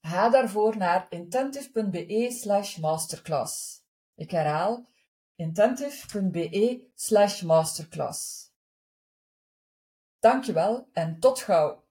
Ga 0.05 0.29
daarvoor 0.29 0.77
naar 0.77 1.05
intentive.be 1.09 2.31
slash 2.31 2.77
masterclass. 2.77 3.81
Ik 4.15 4.31
herhaal 4.31 4.87
intentive.be 5.35 6.91
slash 6.95 7.41
masterclass. 7.41 8.51
Dankjewel 10.19 10.89
en 10.93 11.19
tot 11.19 11.39
gauw! 11.39 11.82